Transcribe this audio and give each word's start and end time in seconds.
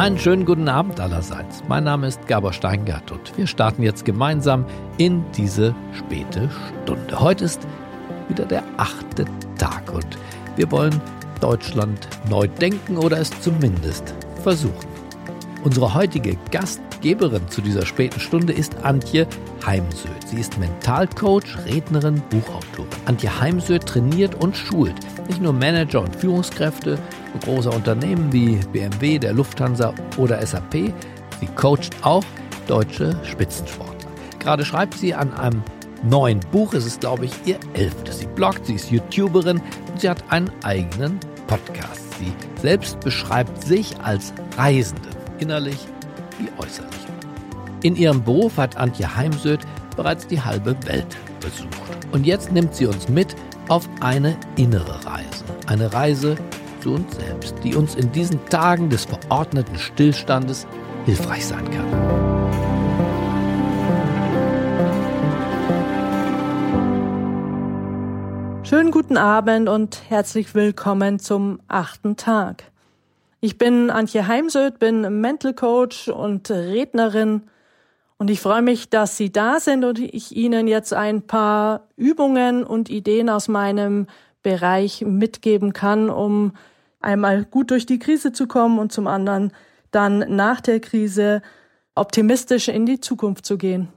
Einen 0.00 0.18
schönen 0.18 0.46
guten 0.46 0.66
Abend 0.66 0.98
allerseits. 0.98 1.62
Mein 1.68 1.84
Name 1.84 2.06
ist 2.06 2.26
Gabor 2.26 2.54
Steingart 2.54 3.12
und 3.12 3.36
wir 3.36 3.46
starten 3.46 3.82
jetzt 3.82 4.06
gemeinsam 4.06 4.64
in 4.96 5.22
diese 5.36 5.74
späte 5.92 6.48
Stunde. 6.84 7.20
Heute 7.20 7.44
ist 7.44 7.60
wieder 8.30 8.46
der 8.46 8.62
achte 8.78 9.26
Tag 9.58 9.92
und 9.92 10.06
wir 10.56 10.70
wollen 10.70 11.02
Deutschland 11.42 12.08
neu 12.30 12.48
denken 12.48 12.96
oder 12.96 13.18
es 13.18 13.28
zumindest 13.42 14.14
versuchen. 14.42 14.88
Unsere 15.64 15.92
heutige 15.92 16.38
Gastgeberin 16.50 17.46
zu 17.50 17.60
dieser 17.60 17.84
späten 17.84 18.20
Stunde 18.20 18.54
ist 18.54 18.82
Antje 18.82 19.26
Heimsöth. 19.66 20.28
Sie 20.28 20.40
ist 20.40 20.58
Mentalcoach, 20.58 21.58
Rednerin, 21.66 22.22
Buchautorin. 22.30 22.88
Antje 23.04 23.38
Heimsöth 23.38 23.84
trainiert 23.84 24.34
und 24.36 24.56
schult 24.56 24.94
nicht 25.28 25.42
nur 25.42 25.52
Manager 25.52 26.00
und 26.00 26.16
Führungskräfte 26.16 26.98
großer 27.38 27.72
Unternehmen 27.72 28.32
wie 28.32 28.56
BMW, 28.72 29.18
der 29.18 29.32
Lufthansa 29.32 29.94
oder 30.16 30.44
SAP. 30.44 30.74
Sie 30.74 31.46
coacht 31.56 31.90
auch 32.02 32.24
deutsche 32.66 33.18
Spitzensportler. 33.24 34.10
Gerade 34.38 34.64
schreibt 34.64 34.94
sie 34.94 35.14
an 35.14 35.32
einem 35.34 35.62
neuen 36.02 36.40
Buch. 36.52 36.74
Es 36.74 36.86
ist, 36.86 37.00
glaube 37.00 37.26
ich, 37.26 37.32
ihr 37.44 37.58
elftes. 37.74 38.18
Sie 38.20 38.26
bloggt, 38.26 38.66
sie 38.66 38.74
ist 38.74 38.90
YouTuberin 38.90 39.60
und 39.90 40.00
sie 40.00 40.08
hat 40.08 40.22
einen 40.30 40.50
eigenen 40.62 41.18
Podcast. 41.46 42.14
Sie 42.18 42.32
selbst 42.60 43.00
beschreibt 43.00 43.62
sich 43.62 43.98
als 44.00 44.32
Reisende, 44.56 45.08
innerlich 45.38 45.86
wie 46.38 46.48
äußerlich. 46.62 46.90
In 47.82 47.96
ihrem 47.96 48.22
Beruf 48.22 48.58
hat 48.58 48.76
Antje 48.76 49.14
Heimsöth 49.16 49.66
bereits 49.96 50.26
die 50.26 50.40
halbe 50.40 50.76
Welt 50.86 51.16
besucht. 51.40 51.70
Und 52.12 52.26
jetzt 52.26 52.52
nimmt 52.52 52.74
sie 52.74 52.86
uns 52.86 53.08
mit 53.08 53.34
auf 53.68 53.88
eine 54.00 54.36
innere 54.56 55.04
Reise. 55.06 55.44
Eine 55.66 55.92
Reise 55.92 56.36
zu 56.80 56.94
uns 56.94 57.14
selbst, 57.16 57.54
die 57.62 57.74
uns 57.74 57.94
in 57.94 58.10
diesen 58.12 58.44
Tagen 58.46 58.88
des 58.88 59.04
verordneten 59.04 59.76
Stillstandes 59.78 60.66
hilfreich 61.04 61.46
sein 61.46 61.70
kann. 61.70 61.86
Schönen 68.64 68.92
guten 68.92 69.16
Abend 69.16 69.68
und 69.68 70.00
herzlich 70.08 70.54
willkommen 70.54 71.18
zum 71.18 71.60
achten 71.68 72.16
Tag. 72.16 72.64
Ich 73.40 73.58
bin 73.58 73.90
Antje 73.90 74.26
Heimsöth, 74.26 74.78
bin 74.78 75.20
Mental 75.20 75.54
Coach 75.54 76.08
und 76.08 76.50
Rednerin 76.50 77.42
und 78.18 78.30
ich 78.30 78.40
freue 78.40 78.62
mich, 78.62 78.90
dass 78.90 79.16
Sie 79.16 79.32
da 79.32 79.60
sind 79.60 79.82
und 79.84 79.98
ich 79.98 80.36
Ihnen 80.36 80.68
jetzt 80.68 80.92
ein 80.92 81.22
paar 81.22 81.88
Übungen 81.96 82.64
und 82.64 82.90
Ideen 82.90 83.28
aus 83.28 83.48
meinem 83.48 84.06
Bereich 84.42 85.02
mitgeben 85.02 85.72
kann, 85.72 86.10
um 86.10 86.52
einmal 87.00 87.44
gut 87.44 87.70
durch 87.70 87.86
die 87.86 87.98
Krise 87.98 88.32
zu 88.32 88.46
kommen 88.46 88.78
und 88.78 88.92
zum 88.92 89.06
anderen 89.06 89.52
dann 89.90 90.18
nach 90.34 90.60
der 90.60 90.80
Krise 90.80 91.42
optimistisch 91.94 92.68
in 92.68 92.86
die 92.86 93.00
Zukunft 93.00 93.44
zu 93.44 93.58
gehen. 93.58 93.88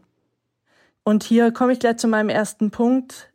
Und 1.04 1.24
hier 1.24 1.52
komme 1.52 1.74
ich 1.74 1.80
gleich 1.80 1.98
zu 1.98 2.08
meinem 2.08 2.30
ersten 2.30 2.72
Punkt. 2.72 3.30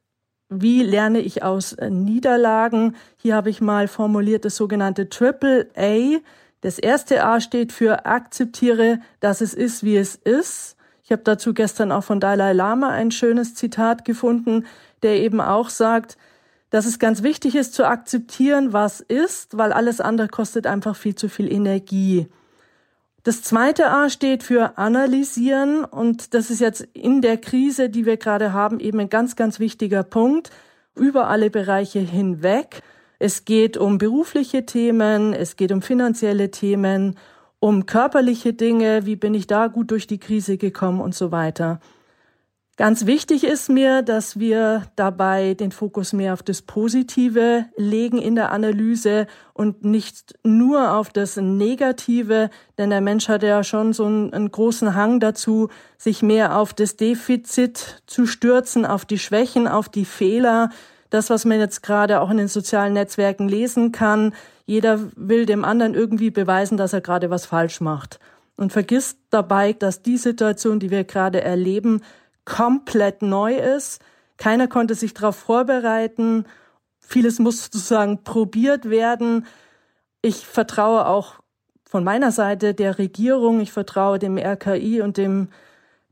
Wie 0.49 0.83
lerne 0.83 1.21
ich 1.21 1.43
aus 1.43 1.77
Niederlagen? 1.89 2.97
Hier 3.19 3.35
habe 3.35 3.51
ich 3.51 3.61
mal 3.61 3.89
formuliert 3.89 4.45
das 4.45 4.57
sogenannte 4.57 5.09
Triple 5.11 5.69
A. 5.77 6.19
Das 6.63 6.79
erste 6.79 7.25
A 7.25 7.41
steht 7.41 7.73
für 7.73 8.07
akzeptiere, 8.07 9.01
dass 9.21 9.43
es 9.43 9.55
ist, 9.55 9.85
wie 9.85 9.97
es 9.97 10.15
ist. 10.17 10.77
Ich 11.05 11.13
habe 11.13 11.23
dazu 11.23 11.55
gestern 11.55 11.93
auch 11.93 12.05
von 12.05 12.21
Dalai 12.21 12.53
Lama 12.53 12.89
ein 12.89 13.11
schönes 13.11 13.55
Zitat 13.55 14.05
gefunden, 14.05 14.67
der 15.03 15.21
eben 15.21 15.41
auch 15.41 15.69
sagt, 15.69 16.17
dass 16.71 16.87
es 16.87 16.99
ganz 16.99 17.23
wichtig 17.23 17.55
ist 17.55 17.75
zu 17.75 17.87
akzeptieren, 17.87 18.73
was 18.73 19.01
ist, 19.01 19.57
weil 19.57 19.73
alles 19.73 20.01
andere 20.01 20.29
kostet 20.29 20.67
einfach 20.67 20.97
viel 20.97 21.15
zu 21.15 21.29
viel 21.29 21.51
Energie. 21.51 22.29
Das 23.25 23.43
zweite 23.43 23.91
A 23.91 24.09
steht 24.09 24.43
für 24.43 24.79
analysieren 24.79 25.85
und 25.85 26.35
das 26.35 26.51
ist 26.51 26.61
jetzt 26.61 26.81
in 26.95 27.21
der 27.21 27.37
Krise, 27.37 27.91
die 27.91 28.07
wir 28.07 28.17
gerade 28.17 28.53
haben, 28.53 28.81
eben 28.81 29.01
ein 29.01 29.11
ganz, 29.11 29.37
ganz 29.37 29.61
wichtiger 29.61 30.03
Punkt 30.03 30.51
über 30.95 31.29
alle 31.29 31.51
Bereiche 31.51 31.99
hinweg. 31.99 32.83
Es 33.19 33.45
geht 33.45 33.77
um 33.77 33.99
berufliche 33.99 34.65
Themen, 34.65 35.33
es 35.33 35.57
geht 35.57 35.73
um 35.73 35.83
finanzielle 35.83 36.51
Themen, 36.51 37.17
um 37.61 37.87
körperliche 37.87 38.53
Dinge, 38.53 39.05
wie 39.05 39.17
bin 39.17 39.35
ich 39.35 39.47
da 39.47 39.67
gut 39.67 39.91
durch 39.91 40.07
die 40.07 40.19
Krise 40.19 40.57
gekommen 40.57 41.01
und 41.01 41.15
so 41.15 41.33
weiter. 41.33 41.81
Ganz 42.79 43.07
wichtig 43.07 43.43
ist 43.43 43.69
mir, 43.69 44.03
dass 44.03 44.39
wir 44.39 44.85
dabei 44.95 45.55
den 45.55 45.73
Fokus 45.73 46.13
mehr 46.13 46.33
auf 46.33 46.45
das 46.45 46.63
Positive 46.63 47.65
legen 47.77 48.19
in 48.19 48.37
der 48.37 48.53
Analyse 48.53 49.27
und 49.53 49.85
nicht 49.85 50.39
nur 50.45 50.93
auf 50.93 51.11
das 51.11 51.37
Negative, 51.39 52.51
denn 52.79 52.91
der 52.91 53.01
Mensch 53.01 53.29
hat 53.29 53.43
ja 53.43 53.65
schon 53.65 53.93
so 53.93 54.05
einen, 54.05 54.33
einen, 54.33 54.53
großen 54.53 54.95
Hang 54.95 55.19
dazu, 55.19 55.71
sich 55.97 56.23
mehr 56.23 56.57
auf 56.57 56.73
das 56.73 56.95
Defizit 56.95 58.01
zu 58.07 58.27
stürzen, 58.27 58.87
auf 58.87 59.05
die 59.05 59.19
Schwächen, 59.19 59.67
auf 59.67 59.89
die 59.89 60.05
Fehler. 60.05 60.71
Das, 61.11 61.31
was 61.31 61.45
man 61.45 61.59
jetzt 61.59 61.83
gerade 61.83 62.21
auch 62.21 62.31
in 62.31 62.37
den 62.37 62.47
sozialen 62.47 62.93
Netzwerken 62.93 63.49
lesen 63.49 63.91
kann. 63.91 64.35
Jeder 64.67 65.01
will 65.17 65.47
dem 65.47 65.65
anderen 65.65 65.95
irgendwie 65.95 66.31
beweisen, 66.31 66.77
dass 66.77 66.93
er 66.93 67.01
gerade 67.01 67.29
was 67.29 67.45
falsch 67.45 67.81
macht. 67.81 68.21
Und 68.57 68.73
vergisst 68.73 69.19
dabei, 69.31 69.73
dass 69.73 70.03
die 70.03 70.17
Situation, 70.17 70.79
die 70.79 70.93
wir 70.93 71.03
gerade 71.03 71.41
erleben, 71.41 72.03
komplett 72.49 73.23
neu 73.23 73.55
ist. 73.55 74.01
Keiner 74.39 74.69
konnte 74.69 74.95
sich 74.95 75.13
darauf 75.13 75.37
vorbereiten. 75.37 76.47
Vieles 76.99 77.39
muss 77.39 77.65
sozusagen 77.65 78.25
probiert 78.25 78.89
werden. 78.89 79.47
Ich 80.23 80.47
vertraue 80.47 81.07
auch 81.07 81.35
von 81.85 82.05
meiner 82.05 82.33
Seite 82.33 82.75
der 82.75 82.99
Regierung. 82.99 83.61
Ich 83.61 83.73
vertraue 83.73 84.19
dem 84.19 84.39
RKI 84.39 85.03
und 85.03 85.19
dem 85.19 85.49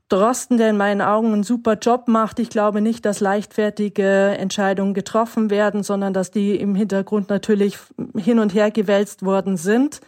Drosten, 0.09 0.57
der 0.57 0.69
in 0.69 0.77
meinen 0.77 1.01
Augen 1.01 1.33
einen 1.33 1.43
super 1.43 1.73
Job 1.73 2.07
macht. 2.07 2.39
Ich 2.39 2.49
glaube 2.49 2.81
nicht, 2.81 3.05
dass 3.05 3.19
leichtfertige 3.19 4.37
Entscheidungen 4.37 4.93
getroffen 4.93 5.49
werden, 5.49 5.83
sondern 5.83 6.13
dass 6.13 6.31
die 6.31 6.55
im 6.55 6.75
Hintergrund 6.75 7.29
natürlich 7.29 7.77
hin 8.15 8.39
und 8.39 8.53
her 8.53 8.71
gewälzt 8.71 9.25
worden 9.25 9.57
sind. 9.57 10.01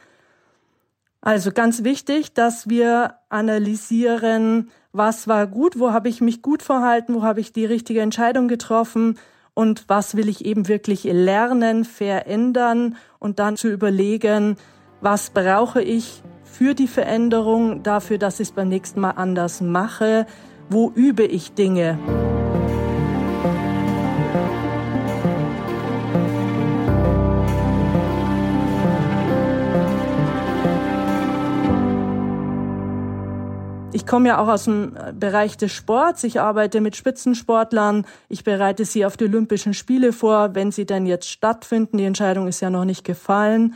Also 1.22 1.52
ganz 1.52 1.84
wichtig, 1.84 2.34
dass 2.34 2.70
wir 2.70 3.16
analysieren, 3.28 4.70
was 4.94 5.28
war 5.28 5.48
gut, 5.48 5.78
wo 5.78 5.92
habe 5.92 6.10
ich 6.10 6.22
mich 6.22 6.42
gut 6.42 6.64
verhalten, 6.64 7.14
wo 7.14 7.24
habe 7.24 7.42
ich 7.42 7.52
die 7.52 7.66
richtige 7.66 8.02
Entscheidung 8.02 8.48
getroffen 8.48 9.18
und 9.54 9.84
was 9.88 10.16
will 10.16 10.30
ich 10.30 10.46
eben 10.46 10.68
wirklich 10.70 11.04
lernen, 11.04 11.84
verändern 11.84 12.96
und 13.20 13.40
dann 13.40 13.58
zu 13.58 13.70
überlegen, 13.70 14.56
was 15.02 15.32
brauche 15.32 15.82
ich 15.82 16.24
für 16.44 16.74
die 16.74 16.88
Veränderung, 16.88 17.84
dafür, 17.84 18.18
dass 18.18 18.40
ich 18.40 18.50
es 18.50 18.54
beim 18.54 18.70
nächsten 18.70 19.02
Mal 19.02 19.12
anders 19.12 19.62
mache, 19.62 20.26
wo 20.70 20.92
übe 20.96 21.24
ich 21.24 21.54
Dinge. 21.54 22.00
Ich 34.00 34.06
komme 34.06 34.30
ja 34.30 34.38
auch 34.38 34.48
aus 34.48 34.64
dem 34.64 34.94
Bereich 35.20 35.58
des 35.58 35.74
Sports. 35.74 36.24
Ich 36.24 36.40
arbeite 36.40 36.80
mit 36.80 36.96
Spitzensportlern. 36.96 38.06
Ich 38.30 38.46
bereite 38.46 38.86
sie 38.86 39.06
auf 39.06 39.18
die 39.18 39.26
Olympischen 39.26 39.74
Spiele 39.74 40.14
vor, 40.14 40.56
wenn 40.56 40.72
sie 40.72 40.86
denn 40.86 41.06
jetzt 41.06 41.30
stattfinden. 41.30 41.98
Die 41.98 42.06
Entscheidung 42.06 42.48
ist 42.48 42.62
ja 42.62 42.70
noch 42.70 42.86
nicht 42.86 43.04
gefallen. 43.04 43.76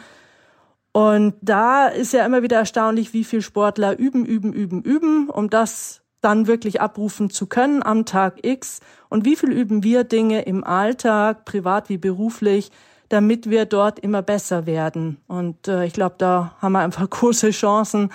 Und 0.94 1.34
da 1.42 1.88
ist 1.88 2.14
ja 2.14 2.26
immer 2.26 2.42
wieder 2.42 2.56
erstaunlich, 2.56 3.14
wie 3.14 3.26
viele 3.26 3.42
Sportler 3.42 4.00
üben, 4.00 4.26
üben, 4.26 4.54
üben, 4.54 4.82
üben, 4.82 5.30
um 5.30 5.50
das 5.50 6.04
dann 6.22 6.48
wirklich 6.48 6.80
abrufen 6.80 7.30
zu 7.30 7.46
können 7.46 7.84
am 7.84 8.06
Tag 8.06 8.46
X. 8.46 8.80
Und 9.10 9.26
wie 9.26 9.36
viel 9.36 9.52
üben 9.52 9.84
wir 9.84 10.06
Dinge 10.06 10.44
im 10.44 10.64
Alltag, 10.64 11.44
privat 11.44 11.90
wie 11.90 11.98
beruflich, 11.98 12.72
damit 13.10 13.50
wir 13.50 13.66
dort 13.66 14.00
immer 14.00 14.22
besser 14.22 14.66
werden. 14.66 15.18
Und 15.28 15.68
äh, 15.68 15.84
ich 15.84 15.92
glaube, 15.92 16.16
da 16.18 16.56
haben 16.62 16.72
wir 16.72 16.80
einfach 16.80 17.10
große 17.10 17.50
Chancen, 17.50 18.10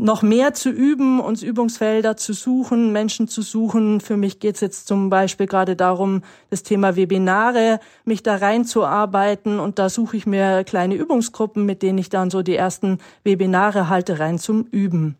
noch 0.00 0.22
mehr 0.22 0.54
zu 0.54 0.70
üben, 0.70 1.20
uns 1.20 1.42
Übungsfelder 1.42 2.16
zu 2.16 2.32
suchen, 2.32 2.90
Menschen 2.92 3.28
zu 3.28 3.42
suchen. 3.42 4.00
Für 4.00 4.16
mich 4.16 4.40
geht 4.40 4.54
es 4.54 4.60
jetzt 4.60 4.88
zum 4.88 5.10
Beispiel 5.10 5.46
gerade 5.46 5.76
darum, 5.76 6.22
das 6.48 6.62
Thema 6.62 6.96
Webinare, 6.96 7.80
mich 8.04 8.22
da 8.22 8.36
reinzuarbeiten. 8.36 9.60
Und 9.60 9.78
da 9.78 9.88
suche 9.90 10.16
ich 10.16 10.26
mir 10.26 10.64
kleine 10.64 10.94
Übungsgruppen, 10.94 11.66
mit 11.66 11.82
denen 11.82 11.98
ich 11.98 12.08
dann 12.08 12.30
so 12.30 12.42
die 12.42 12.56
ersten 12.56 12.98
Webinare 13.24 13.88
halte, 13.88 14.18
rein 14.18 14.38
zum 14.38 14.64
Üben. 14.64 15.16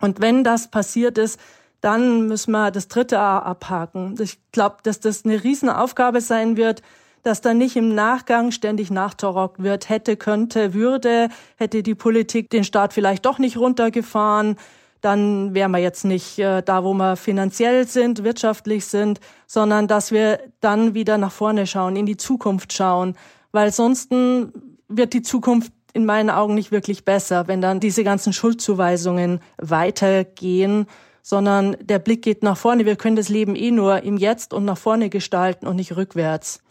Und 0.00 0.20
wenn 0.20 0.44
das 0.44 0.70
passiert 0.70 1.16
ist, 1.16 1.38
dann 1.80 2.26
müssen 2.26 2.50
wir 2.50 2.70
das 2.70 2.88
dritte 2.88 3.18
A 3.20 3.38
abhaken. 3.38 4.16
Ich 4.20 4.38
glaube, 4.52 4.76
dass 4.82 5.00
das 5.00 5.24
eine 5.24 5.42
Riesenaufgabe 5.42 6.20
sein 6.20 6.56
wird, 6.56 6.82
dass 7.22 7.40
da 7.40 7.54
nicht 7.54 7.76
im 7.76 7.94
Nachgang 7.94 8.50
ständig 8.50 8.90
nachtorockt 8.90 9.62
wird, 9.62 9.88
hätte, 9.88 10.16
könnte, 10.16 10.74
würde, 10.74 11.28
hätte 11.56 11.82
die 11.82 11.94
Politik 11.94 12.50
den 12.50 12.64
Staat 12.64 12.92
vielleicht 12.92 13.26
doch 13.26 13.38
nicht 13.38 13.56
runtergefahren, 13.56 14.56
dann 15.00 15.54
wären 15.54 15.70
wir 15.70 15.78
jetzt 15.78 16.04
nicht 16.04 16.38
äh, 16.38 16.62
da, 16.62 16.84
wo 16.84 16.92
wir 16.92 17.16
finanziell 17.16 17.86
sind, 17.86 18.22
wirtschaftlich 18.22 18.84
sind, 18.86 19.20
sondern 19.46 19.88
dass 19.88 20.12
wir 20.12 20.40
dann 20.60 20.94
wieder 20.94 21.18
nach 21.18 21.32
vorne 21.32 21.66
schauen, 21.66 21.96
in 21.96 22.06
die 22.06 22.16
Zukunft 22.16 22.72
schauen, 22.72 23.16
weil 23.52 23.72
sonst 23.72 24.10
wird 24.10 25.12
die 25.12 25.22
Zukunft 25.22 25.72
in 25.92 26.04
meinen 26.04 26.30
Augen 26.30 26.54
nicht 26.54 26.70
wirklich 26.70 27.04
besser, 27.04 27.48
wenn 27.48 27.60
dann 27.60 27.80
diese 27.80 28.04
ganzen 28.04 28.32
Schuldzuweisungen 28.32 29.40
weitergehen, 29.56 30.86
sondern 31.22 31.76
der 31.80 31.98
Blick 31.98 32.22
geht 32.22 32.42
nach 32.42 32.56
vorne. 32.56 32.86
Wir 32.86 32.96
können 32.96 33.16
das 33.16 33.28
Leben 33.28 33.56
eh 33.56 33.70
nur 33.70 34.02
im 34.02 34.16
Jetzt 34.16 34.54
und 34.54 34.64
nach 34.64 34.78
vorne 34.78 35.10
gestalten 35.10 35.66
und 35.66 35.76
nicht 35.76 35.96
rückwärts. 35.96 36.62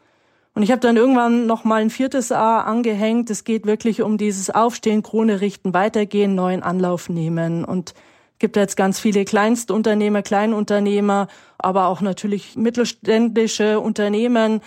Und 0.54 0.64
ich 0.64 0.72
habe 0.72 0.82
dann 0.82 0.98
irgendwann 0.98 1.46
noch 1.46 1.64
mal 1.64 1.82
ein 1.82 1.90
viertes 1.90 2.32
A 2.32 2.62
angehängt. 2.62 3.30
Es 3.30 3.44
geht 3.44 3.66
wirklich 3.66 4.02
um 4.02 4.18
dieses 4.18 4.50
Aufstehen, 4.50 5.04
Krone 5.04 5.42
richten, 5.42 5.74
weitergehen, 5.74 6.36
neuen 6.36 6.64
Anlauf 6.64 7.08
nehmen. 7.08 7.64
Und 7.64 7.94
gibt 8.40 8.56
jetzt 8.56 8.76
ganz 8.76 9.00
viele 9.00 9.26
Kleinstunternehmer, 9.26 10.22
Kleinunternehmer, 10.22 11.28
aber 11.58 11.88
auch 11.88 12.02
natürlich 12.02 12.56
mittelständische 12.56 13.80
Unternehmen, 13.80 14.62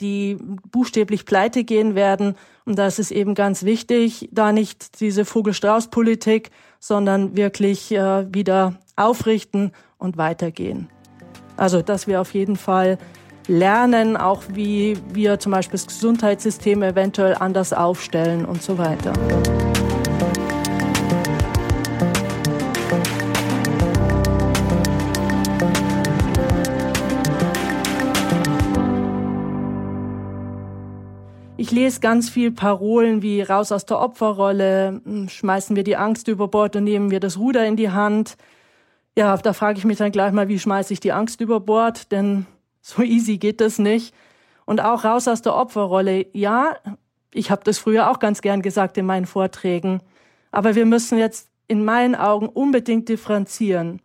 die 0.00 0.38
buchstäblich 0.70 1.26
pleite 1.26 1.64
gehen 1.64 1.94
werden. 1.94 2.36
Und 2.64 2.78
da 2.78 2.86
ist 2.86 2.98
es 2.98 3.10
eben 3.10 3.34
ganz 3.34 3.64
wichtig, 3.64 4.28
da 4.32 4.52
nicht 4.52 5.00
diese 5.00 5.24
Vogelstrauß-Politik, 5.24 6.50
sondern 6.80 7.36
wirklich 7.36 7.92
äh, 7.92 8.32
wieder 8.32 8.76
aufrichten 8.96 9.72
und 9.98 10.16
weitergehen. 10.16 10.88
Also, 11.56 11.82
dass 11.82 12.06
wir 12.06 12.20
auf 12.20 12.34
jeden 12.34 12.56
Fall 12.56 12.98
lernen, 13.48 14.16
auch 14.16 14.42
wie 14.52 14.96
wir 15.12 15.40
zum 15.40 15.52
Beispiel 15.52 15.72
das 15.72 15.86
Gesundheitssystem 15.86 16.82
eventuell 16.82 17.34
anders 17.34 17.72
aufstellen 17.72 18.44
und 18.44 18.62
so 18.62 18.78
weiter. 18.78 19.12
Ich 31.60 31.72
lese 31.72 32.00
ganz 32.00 32.30
viel 32.30 32.52
Parolen 32.52 33.20
wie 33.20 33.42
raus 33.42 33.72
aus 33.72 33.84
der 33.84 33.98
Opferrolle, 33.98 35.00
hm, 35.04 35.28
schmeißen 35.28 35.74
wir 35.74 35.84
die 35.84 35.96
Angst 35.96 36.28
über 36.28 36.48
Bord 36.48 36.76
und 36.76 36.84
nehmen 36.84 37.10
wir 37.10 37.20
das 37.20 37.36
Ruder 37.36 37.66
in 37.66 37.76
die 37.76 37.90
Hand. 37.90 38.36
Ja, 39.16 39.36
da 39.36 39.52
frage 39.52 39.78
ich 39.78 39.84
mich 39.84 39.98
dann 39.98 40.12
gleich 40.12 40.32
mal, 40.32 40.48
wie 40.48 40.58
schmeiße 40.58 40.92
ich 40.92 41.00
die 41.00 41.12
Angst 41.12 41.40
über 41.40 41.58
Bord, 41.60 42.12
denn 42.12 42.46
so 42.80 43.02
easy 43.02 43.38
geht 43.38 43.60
das 43.60 43.78
nicht. 43.78 44.14
Und 44.64 44.80
auch 44.82 45.04
raus 45.04 45.28
aus 45.28 45.42
der 45.42 45.54
Opferrolle. 45.54 46.26
Ja, 46.32 46.76
ich 47.32 47.50
habe 47.50 47.64
das 47.64 47.78
früher 47.78 48.10
auch 48.10 48.18
ganz 48.18 48.42
gern 48.42 48.62
gesagt 48.62 48.98
in 48.98 49.06
meinen 49.06 49.26
Vorträgen, 49.26 50.00
aber 50.50 50.74
wir 50.74 50.86
müssen 50.86 51.18
jetzt 51.18 51.48
in 51.66 51.84
meinen 51.84 52.14
Augen 52.14 52.48
unbedingt 52.48 53.08
differenzieren. 53.08 54.00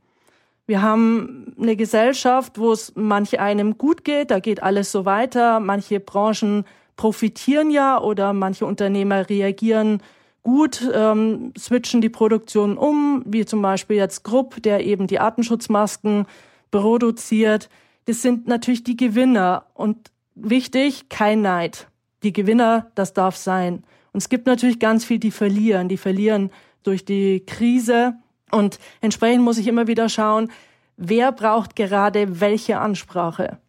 Wir 0.65 0.81
haben 0.81 1.53
eine 1.59 1.75
Gesellschaft, 1.75 2.57
wo 2.57 2.71
es 2.71 2.93
manche 2.95 3.39
einem 3.39 3.77
gut 3.77 4.03
geht, 4.03 4.31
da 4.31 4.39
geht 4.39 4.63
alles 4.63 4.91
so 4.91 5.05
weiter, 5.05 5.59
manche 5.59 5.99
Branchen 5.99 6.65
profitieren 6.95 7.69
ja 7.69 7.99
oder 7.99 8.33
manche 8.33 8.65
Unternehmer 8.65 9.29
reagieren 9.29 10.01
gut, 10.43 10.87
ähm, 10.93 11.53
switchen 11.57 12.01
die 12.01 12.09
Produktion 12.09 12.77
um, 12.77 13.23
wie 13.25 13.45
zum 13.45 13.61
Beispiel 13.61 13.95
jetzt 13.95 14.23
Grupp, 14.23 14.61
der 14.61 14.85
eben 14.85 15.07
die 15.07 15.19
Artenschutzmasken 15.19 16.25
produziert. 16.69 17.69
Das 18.05 18.21
sind 18.21 18.47
natürlich 18.47 18.83
die 18.83 18.97
Gewinner 18.97 19.65
und 19.73 20.11
wichtig, 20.35 21.09
kein 21.09 21.41
Neid. 21.41 21.87
Die 22.23 22.33
Gewinner, 22.33 22.91
das 22.95 23.13
darf 23.13 23.35
sein. 23.35 23.83
Und 24.11 24.21
es 24.21 24.29
gibt 24.29 24.45
natürlich 24.45 24.79
ganz 24.79 25.05
viel, 25.05 25.19
die 25.19 25.31
verlieren. 25.31 25.89
Die 25.89 25.97
verlieren 25.97 26.51
durch 26.83 27.05
die 27.05 27.45
Krise. 27.45 28.15
Und 28.51 28.79
entsprechend 29.01 29.43
muss 29.43 29.57
ich 29.57 29.67
immer 29.67 29.87
wieder 29.87 30.09
schauen, 30.09 30.51
wer 30.97 31.31
braucht 31.31 31.75
gerade 31.75 32.39
welche 32.39 32.79
Ansprache 32.79 33.59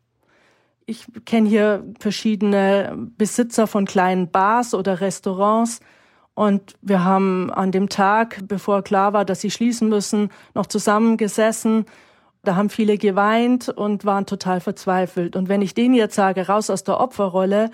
ich 0.86 1.06
kenne 1.24 1.48
hier 1.48 1.84
verschiedene 1.98 2.94
Besitzer 3.16 3.66
von 3.66 3.86
kleinen 3.86 4.30
Bars 4.30 4.74
oder 4.74 5.00
Restaurants. 5.00 5.80
Und 6.34 6.74
wir 6.82 7.04
haben 7.04 7.50
an 7.52 7.72
dem 7.72 7.88
Tag, 7.88 8.40
bevor 8.48 8.82
klar 8.82 9.12
war, 9.12 9.24
dass 9.24 9.40
sie 9.40 9.50
schließen 9.50 9.88
müssen, 9.88 10.30
noch 10.54 10.66
zusammengesessen. 10.66 11.86
Da 12.44 12.56
haben 12.56 12.70
viele 12.70 12.98
geweint 12.98 13.68
und 13.68 14.04
waren 14.04 14.26
total 14.26 14.60
verzweifelt. 14.60 15.36
Und 15.36 15.48
wenn 15.48 15.62
ich 15.62 15.74
denen 15.74 15.94
jetzt 15.94 16.14
sage, 16.14 16.46
raus 16.46 16.70
aus 16.70 16.84
der 16.84 17.00
Opferrolle, 17.00 17.70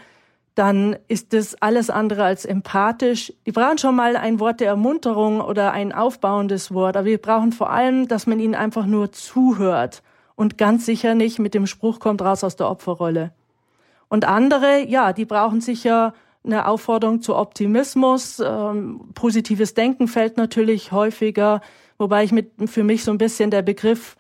dann 0.55 0.96
ist 1.08 1.32
das 1.32 1.61
alles 1.61 1.90
andere 1.90 2.25
als 2.25 2.44
empathisch. 2.44 3.32
Die 3.46 3.52
brauchen 3.52 3.78
schon 3.78 3.96
mal 3.96 4.17
ein 4.17 4.40
Wort 4.40 4.61
der 4.61 4.69
Ermunterung 4.69 5.40
oder 5.40 5.72
ein 5.72 5.93
aufbauendes 5.93 6.72
Wort. 6.72 6.96
Aber 6.96 7.06
wir 7.06 7.19
brauchen 7.19 7.52
vor 7.52 7.70
allem, 7.70 8.08
dass 8.08 8.26
man 8.26 8.40
ihnen 8.40 8.55
einfach 8.55 8.87
nur 8.87 9.12
zuhört 9.12 10.02
und 10.37 10.58
ganz 10.58 10.87
sicher 10.87 11.14
nicht 11.14 11.38
mit 11.38 11.55
dem 11.55 11.67
Spruch 11.67 12.00
kommt 12.00 12.22
raus 12.22 12.44
aus 12.44 12.56
der 12.56 12.70
Opferrolle. 12.70 13.32
Und 14.08 14.25
andere, 14.26 14.84
ja, 14.87 15.12
die 15.12 15.25
brauchen 15.25 15.61
sicher 15.61 16.14
eine 16.44 16.67
Aufforderung 16.67 17.22
zu 17.22 17.37
Optimismus. 17.37 18.40
Ähm, 18.40 19.00
positives 19.14 19.75
Denken 19.75 20.08
fällt 20.08 20.37
natürlich 20.37 20.93
häufiger, 20.93 21.61
wobei 21.99 22.25
ich 22.25 22.32
mit 22.32 22.50
für 22.67 22.82
mich 22.82 23.05
so 23.05 23.11
ein 23.12 23.19
bisschen 23.19 23.50
der 23.50 23.62
Begriff 23.62 24.17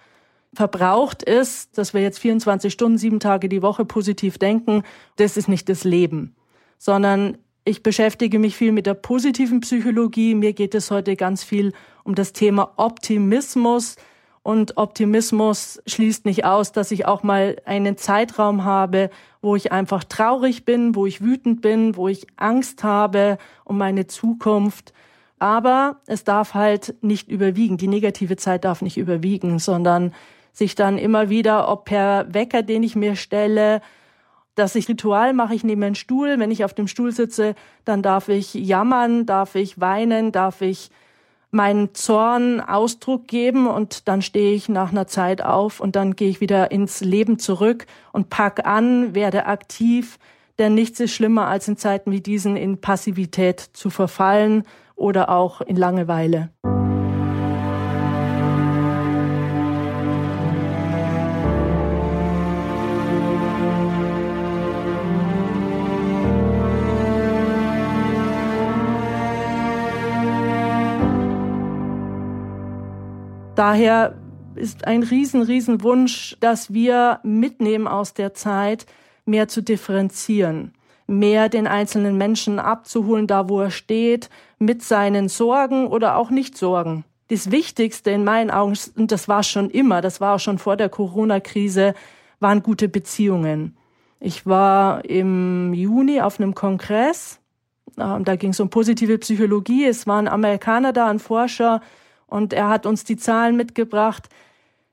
verbraucht 0.54 1.22
ist, 1.22 1.78
dass 1.78 1.94
wir 1.94 2.02
jetzt 2.02 2.18
24 2.18 2.72
Stunden, 2.72 2.98
sieben 2.98 3.20
Tage 3.20 3.48
die 3.48 3.62
Woche 3.62 3.84
positiv 3.84 4.38
denken. 4.38 4.82
Das 5.16 5.36
ist 5.36 5.48
nicht 5.48 5.68
das 5.68 5.84
Leben, 5.84 6.34
sondern 6.78 7.38
ich 7.64 7.82
beschäftige 7.82 8.38
mich 8.38 8.56
viel 8.56 8.72
mit 8.72 8.86
der 8.86 8.94
positiven 8.94 9.60
Psychologie. 9.60 10.34
Mir 10.34 10.52
geht 10.52 10.74
es 10.74 10.90
heute 10.90 11.14
ganz 11.14 11.44
viel 11.44 11.72
um 12.04 12.14
das 12.14 12.32
Thema 12.32 12.72
Optimismus, 12.76 13.96
und 14.42 14.78
Optimismus 14.78 15.82
schließt 15.86 16.24
nicht 16.24 16.44
aus, 16.44 16.72
dass 16.72 16.90
ich 16.90 17.06
auch 17.06 17.22
mal 17.22 17.56
einen 17.66 17.98
Zeitraum 17.98 18.64
habe, 18.64 19.10
wo 19.42 19.54
ich 19.54 19.70
einfach 19.70 20.02
traurig 20.02 20.64
bin, 20.64 20.94
wo 20.94 21.04
ich 21.04 21.20
wütend 21.20 21.60
bin, 21.60 21.96
wo 21.96 22.08
ich 22.08 22.26
Angst 22.36 22.82
habe 22.82 23.36
um 23.64 23.76
meine 23.76 24.06
Zukunft. 24.06 24.94
Aber 25.38 26.00
es 26.06 26.24
darf 26.24 26.54
halt 26.54 26.94
nicht 27.02 27.28
überwiegen. 27.28 27.76
Die 27.76 27.88
negative 27.88 28.36
Zeit 28.36 28.64
darf 28.64 28.80
nicht 28.82 28.96
überwiegen, 28.96 29.58
sondern 29.58 30.14
sich 30.52 30.74
dann 30.74 30.98
immer 30.98 31.28
wieder, 31.28 31.68
ob 31.68 31.84
per 31.84 32.26
Wecker, 32.32 32.62
den 32.62 32.82
ich 32.82 32.96
mir 32.96 33.16
stelle, 33.16 33.80
dass 34.54 34.74
ich 34.74 34.88
Ritual 34.88 35.32
mache, 35.32 35.54
ich 35.54 35.64
nehme 35.64 35.86
einen 35.86 35.94
Stuhl. 35.94 36.38
Wenn 36.38 36.50
ich 36.50 36.64
auf 36.64 36.74
dem 36.74 36.86
Stuhl 36.86 37.12
sitze, 37.12 37.54
dann 37.84 38.02
darf 38.02 38.28
ich 38.28 38.54
jammern, 38.54 39.26
darf 39.26 39.54
ich 39.54 39.80
weinen, 39.80 40.32
darf 40.32 40.60
ich 40.60 40.90
meinen 41.50 41.94
Zorn 41.94 42.60
Ausdruck 42.60 43.26
geben 43.26 43.66
und 43.66 44.06
dann 44.06 44.22
stehe 44.22 44.54
ich 44.54 44.68
nach 44.68 44.92
einer 44.92 45.06
Zeit 45.06 45.42
auf 45.42 45.80
und 45.80 45.96
dann 45.96 46.14
gehe 46.14 46.28
ich 46.28 46.40
wieder 46.40 46.70
ins 46.70 47.00
Leben 47.00 47.38
zurück 47.38 47.86
und 48.12 48.30
pack 48.30 48.66
an, 48.66 49.14
werde 49.14 49.46
aktiv, 49.46 50.18
denn 50.58 50.74
nichts 50.74 51.00
ist 51.00 51.12
schlimmer 51.12 51.48
als 51.48 51.66
in 51.66 51.76
Zeiten 51.76 52.12
wie 52.12 52.20
diesen 52.20 52.56
in 52.56 52.80
Passivität 52.80 53.60
zu 53.60 53.90
verfallen 53.90 54.64
oder 54.94 55.30
auch 55.30 55.60
in 55.60 55.76
Langeweile. 55.76 56.50
Daher 73.60 74.14
ist 74.54 74.86
ein 74.86 75.02
riesen, 75.02 75.42
riesen 75.42 75.82
Wunsch, 75.82 76.34
dass 76.40 76.72
wir 76.72 77.20
mitnehmen 77.22 77.86
aus 77.86 78.14
der 78.14 78.32
Zeit, 78.32 78.86
mehr 79.26 79.48
zu 79.48 79.62
differenzieren, 79.62 80.72
mehr 81.06 81.50
den 81.50 81.66
einzelnen 81.66 82.16
Menschen 82.16 82.58
abzuholen, 82.58 83.26
da 83.26 83.50
wo 83.50 83.60
er 83.60 83.70
steht, 83.70 84.30
mit 84.58 84.82
seinen 84.82 85.28
Sorgen 85.28 85.88
oder 85.88 86.16
auch 86.16 86.30
nicht 86.30 86.56
Sorgen. 86.56 87.04
Das 87.28 87.50
Wichtigste 87.50 88.10
in 88.12 88.24
meinen 88.24 88.50
Augen, 88.50 88.78
und 88.96 89.12
das 89.12 89.28
war 89.28 89.42
schon 89.42 89.68
immer, 89.68 90.00
das 90.00 90.22
war 90.22 90.36
auch 90.36 90.40
schon 90.40 90.56
vor 90.56 90.78
der 90.78 90.88
Corona-Krise, 90.88 91.92
waren 92.38 92.62
gute 92.62 92.88
Beziehungen. 92.88 93.76
Ich 94.20 94.46
war 94.46 95.04
im 95.04 95.74
Juni 95.74 96.22
auf 96.22 96.40
einem 96.40 96.54
Kongress, 96.54 97.40
ähm, 97.98 98.24
da 98.24 98.36
ging 98.36 98.52
es 98.52 98.60
um 98.60 98.70
positive 98.70 99.18
Psychologie. 99.18 99.84
Es 99.84 100.06
waren 100.06 100.28
Amerikaner 100.28 100.94
da, 100.94 101.08
ein 101.08 101.18
Forscher, 101.18 101.82
und 102.30 102.52
er 102.52 102.68
hat 102.68 102.86
uns 102.86 103.04
die 103.04 103.16
Zahlen 103.16 103.56
mitgebracht, 103.56 104.28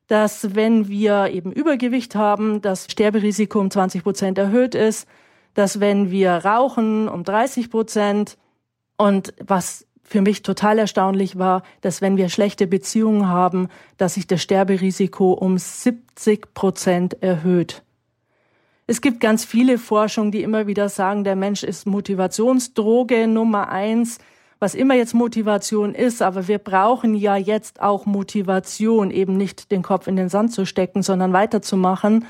dass 0.08 0.56
wenn 0.56 0.88
wir 0.88 1.27
eben 1.27 1.51
Übergewicht 1.51 2.15
haben, 2.15 2.62
das 2.62 2.88
Sterberisiko 2.89 3.60
um 3.60 3.70
20 3.70 4.03
Prozent 4.03 4.38
erhöht 4.38 4.74
ist, 4.74 5.08
dass 5.53 5.79
wenn 5.79 6.12
wir 6.12 6.32
rauchen 6.32 7.10
um 7.10 7.24
30 7.24 7.70
Prozent 7.70 8.38
und 8.98 9.34
was 9.44 9.86
für 10.03 10.22
mich 10.22 10.41
total 10.41 10.79
erstaunlich 10.79 11.38
war, 11.38 11.63
dass 11.82 12.01
wenn 12.01 12.15
wir 12.15 12.29
schlechte 12.29 12.65
Beziehungen 12.65 13.27
haben, 13.27 13.67
dass 13.98 14.13
sich 14.13 14.25
das 14.25 14.41
Sterberisiko 14.41 15.34
um 15.34 15.58
70 15.58 16.53
Prozent 16.53 17.22
erhöht. 17.22 17.84
Es 18.89 19.01
gibt 19.01 19.20
ganz 19.20 19.44
viele 19.44 19.77
Forschungen, 19.77 20.32
die 20.32 20.44
immer 20.44 20.65
wieder 20.65 20.88
sagen, 20.88 21.25
der 21.25 21.36
Mensch 21.36 21.63
ist 21.63 21.86
Motivationsdroge 21.86 23.27
Nummer 23.27 23.67
eins 23.67 24.20
was 24.60 24.76
immer 24.76 24.96
jetzt 24.96 25.14
Motivation 25.14 25.94
ist, 25.94 26.22
aber 26.22 26.48
wir 26.48 26.58
brauchen 26.58 27.14
ja 27.14 27.36
jetzt 27.36 27.82
auch 27.82 28.06
Motivation, 28.06 29.12
eben 29.12 29.38
nicht 29.38 29.72
den 29.72 29.84
Kopf 29.84 30.08
in 30.08 30.16
den 30.16 30.30
Sand 30.30 30.52
zu 30.52 30.66
stecken, 30.66 31.04
sondern 31.04 31.34
weiterzumachen. 31.34 32.26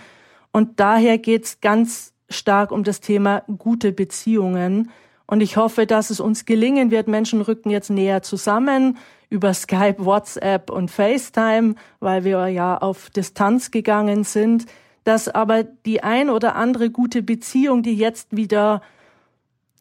Und 0.51 0.79
daher 0.79 1.17
geht's 1.17 1.61
ganz 1.61 2.13
stark 2.29 2.71
um 2.71 2.83
das 2.83 2.99
Thema 2.99 3.43
gute 3.57 3.91
Beziehungen. 3.91 4.91
Und 5.25 5.41
ich 5.41 5.57
hoffe, 5.57 5.85
dass 5.85 6.09
es 6.09 6.19
uns 6.19 6.45
gelingen 6.45 6.91
wird. 6.91 7.07
Menschen 7.07 7.41
rücken 7.41 7.69
jetzt 7.69 7.89
näher 7.89 8.21
zusammen 8.21 8.97
über 9.29 9.53
Skype, 9.53 9.97
WhatsApp 9.99 10.69
und 10.69 10.89
FaceTime, 10.89 11.75
weil 11.99 12.23
wir 12.23 12.47
ja 12.47 12.77
auf 12.77 13.09
Distanz 13.09 13.71
gegangen 13.71 14.23
sind. 14.23 14.65
Dass 15.03 15.29
aber 15.29 15.63
die 15.63 16.03
ein 16.03 16.29
oder 16.29 16.55
andere 16.55 16.89
gute 16.89 17.23
Beziehung, 17.23 17.83
die 17.83 17.95
jetzt 17.95 18.35
wieder 18.35 18.81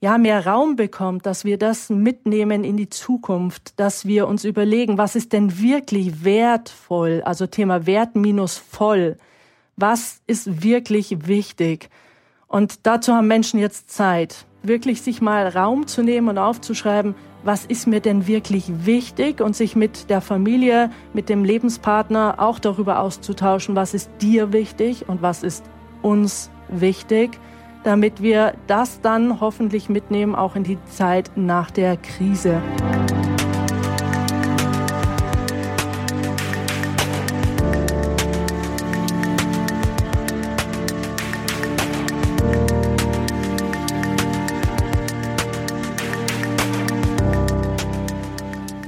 ja, 0.06 0.18
mehr 0.18 0.46
Raum 0.46 0.76
bekommt, 0.76 1.26
dass 1.26 1.44
wir 1.44 1.58
das 1.58 1.90
mitnehmen 1.90 2.62
in 2.62 2.76
die 2.76 2.88
Zukunft, 2.88 3.80
dass 3.80 4.06
wir 4.06 4.28
uns 4.28 4.44
überlegen, 4.44 4.98
was 4.98 5.16
ist 5.16 5.32
denn 5.32 5.60
wirklich 5.60 6.22
wertvoll, 6.22 7.22
also 7.24 7.48
Thema 7.48 7.86
Wert 7.86 8.14
minus 8.14 8.56
voll. 8.56 9.16
Was 9.74 10.20
ist 10.28 10.62
wirklich 10.62 11.26
wichtig? 11.26 11.90
Und 12.46 12.86
dazu 12.86 13.14
haben 13.14 13.26
Menschen 13.26 13.58
jetzt 13.58 13.90
Zeit, 13.90 14.46
wirklich 14.62 15.02
sich 15.02 15.20
mal 15.20 15.48
Raum 15.48 15.88
zu 15.88 16.04
nehmen 16.04 16.28
und 16.28 16.38
aufzuschreiben, 16.38 17.16
was 17.42 17.64
ist 17.66 17.88
mir 17.88 17.98
denn 17.98 18.28
wirklich 18.28 18.86
wichtig 18.86 19.40
und 19.40 19.56
sich 19.56 19.74
mit 19.74 20.08
der 20.08 20.20
Familie, 20.20 20.92
mit 21.14 21.28
dem 21.28 21.42
Lebenspartner 21.42 22.36
auch 22.38 22.60
darüber 22.60 23.00
auszutauschen, 23.00 23.74
was 23.74 23.92
ist 23.92 24.08
dir 24.20 24.52
wichtig 24.52 25.08
und 25.08 25.20
was 25.20 25.42
ist 25.42 25.64
uns 26.00 26.48
wichtig 26.68 27.40
damit 27.86 28.20
wir 28.20 28.54
das 28.66 29.00
dann 29.00 29.40
hoffentlich 29.40 29.88
mitnehmen, 29.88 30.34
auch 30.34 30.56
in 30.56 30.64
die 30.64 30.76
Zeit 30.86 31.30
nach 31.36 31.70
der 31.70 31.96
Krise. 31.96 32.60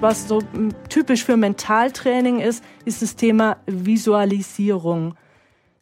was 0.00 0.28
so 0.28 0.40
typisch 0.88 1.24
für 1.24 1.36
Mentaltraining 1.36 2.40
ist, 2.40 2.64
ist 2.86 3.02
das 3.02 3.14
Thema 3.14 3.58
Visualisierung. 3.66 5.16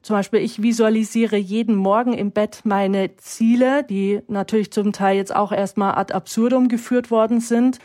Zum 0.06 0.14
Beispiel, 0.14 0.38
ich 0.38 0.62
visualisiere 0.62 1.34
jeden 1.34 1.74
Morgen 1.74 2.12
im 2.12 2.30
Bett 2.30 2.60
meine 2.62 3.16
Ziele, 3.16 3.82
die 3.82 4.20
natürlich 4.28 4.70
zum 4.70 4.92
Teil 4.92 5.16
jetzt 5.16 5.34
auch 5.34 5.50
erstmal 5.50 5.96
ad 5.96 6.14
absurdum 6.14 6.68
geführt 6.68 7.10
worden 7.10 7.40
sind. 7.40 7.80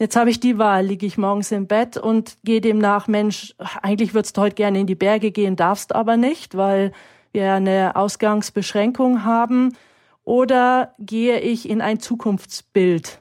Jetzt 0.00 0.16
habe 0.16 0.28
ich 0.28 0.40
die 0.40 0.58
Wahl, 0.58 0.84
liege 0.84 1.06
ich 1.06 1.18
morgens 1.18 1.52
im 1.52 1.68
Bett 1.68 1.96
und 1.96 2.36
gehe 2.42 2.60
dem 2.60 2.78
nach, 2.78 3.06
Mensch, 3.06 3.54
eigentlich 3.80 4.12
würdest 4.12 4.36
du 4.36 4.40
heute 4.40 4.56
gerne 4.56 4.80
in 4.80 4.88
die 4.88 4.96
Berge 4.96 5.30
gehen, 5.30 5.54
darfst 5.54 5.94
aber 5.94 6.16
nicht, 6.16 6.56
weil 6.56 6.90
wir 7.30 7.52
eine 7.52 7.94
Ausgangsbeschränkung 7.94 9.22
haben. 9.22 9.76
Oder 10.24 10.96
gehe 10.98 11.38
ich 11.38 11.68
in 11.68 11.80
ein 11.80 12.00
Zukunftsbild 12.00 13.20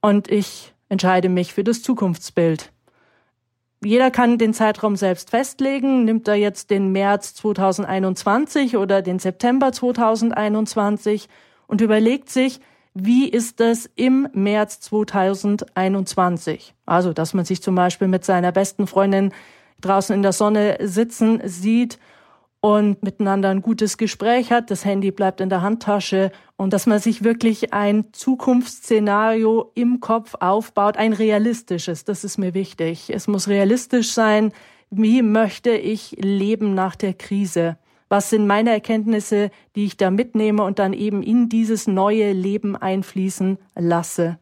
und 0.00 0.28
ich 0.28 0.74
entscheide 0.88 1.28
mich 1.28 1.54
für 1.54 1.62
das 1.62 1.82
Zukunftsbild. 1.82 2.72
Jeder 3.84 4.10
kann 4.10 4.38
den 4.38 4.54
Zeitraum 4.54 4.96
selbst 4.96 5.30
festlegen. 5.30 6.04
Nimmt 6.04 6.26
er 6.26 6.34
jetzt 6.34 6.70
den 6.70 6.90
März 6.90 7.34
2021 7.34 8.76
oder 8.76 9.02
den 9.02 9.20
September 9.20 9.70
2021 9.70 11.28
und 11.68 11.80
überlegt 11.80 12.28
sich, 12.28 12.60
wie 12.94 13.28
ist 13.28 13.60
es 13.60 13.88
im 13.94 14.28
März 14.32 14.80
2021? 14.80 16.74
Also, 16.86 17.12
dass 17.12 17.34
man 17.34 17.44
sich 17.44 17.62
zum 17.62 17.76
Beispiel 17.76 18.08
mit 18.08 18.24
seiner 18.24 18.50
besten 18.50 18.88
Freundin 18.88 19.32
draußen 19.80 20.14
in 20.14 20.22
der 20.22 20.32
Sonne 20.32 20.78
sitzen 20.80 21.40
sieht 21.44 22.00
und 22.60 23.02
miteinander 23.02 23.50
ein 23.50 23.62
gutes 23.62 23.98
Gespräch 23.98 24.50
hat, 24.50 24.70
das 24.70 24.84
Handy 24.84 25.12
bleibt 25.12 25.40
in 25.40 25.48
der 25.48 25.62
Handtasche 25.62 26.32
und 26.56 26.72
dass 26.72 26.86
man 26.86 26.98
sich 26.98 27.22
wirklich 27.22 27.72
ein 27.72 28.12
Zukunftsszenario 28.12 29.70
im 29.74 30.00
Kopf 30.00 30.34
aufbaut, 30.40 30.96
ein 30.96 31.12
realistisches, 31.12 32.04
das 32.04 32.24
ist 32.24 32.38
mir 32.38 32.54
wichtig. 32.54 33.10
Es 33.10 33.28
muss 33.28 33.46
realistisch 33.46 34.12
sein, 34.12 34.52
wie 34.90 35.22
möchte 35.22 35.70
ich 35.70 36.16
leben 36.18 36.74
nach 36.74 36.96
der 36.96 37.14
Krise? 37.14 37.78
Was 38.08 38.30
sind 38.30 38.46
meine 38.46 38.70
Erkenntnisse, 38.70 39.50
die 39.76 39.84
ich 39.84 39.96
da 39.96 40.10
mitnehme 40.10 40.62
und 40.62 40.78
dann 40.78 40.94
eben 40.94 41.22
in 41.22 41.48
dieses 41.48 41.86
neue 41.86 42.32
Leben 42.32 42.74
einfließen 42.74 43.58
lasse? 43.76 44.38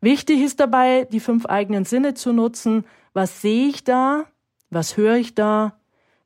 Wichtig 0.00 0.42
ist 0.42 0.60
dabei, 0.60 1.06
die 1.10 1.20
fünf 1.20 1.46
eigenen 1.46 1.84
Sinne 1.84 2.14
zu 2.14 2.32
nutzen. 2.32 2.84
Was 3.12 3.42
sehe 3.42 3.68
ich 3.68 3.84
da? 3.84 4.24
Was 4.70 4.96
höre 4.96 5.16
ich 5.16 5.34
da? 5.34 5.79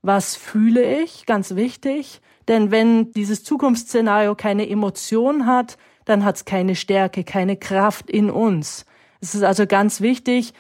Was 0.05 0.37
fühle 0.37 1.03
ich, 1.03 1.25
ganz 1.25 1.55
wichtig. 1.57 2.21
Denn 2.47 2.71
wenn 2.71 3.13
dieses 3.13 3.43
Zukunftsszenario 3.43 4.35
keine 4.35 4.69
Emotion 4.69 5.47
hat, 5.47 5.79
dann 6.05 6.27
hat 6.27 6.37
es 6.37 6.45
keine 6.45 6.77
Stärke, 6.77 7.25
keine 7.25 7.57
Kraft 7.57 8.11
in 8.11 8.31
uns. 8.31 8.85
Es 9.23 9.35
ist 9.35 9.43
also 9.43 9.67
ganz 9.67 10.03
wichtig, 10.03 10.53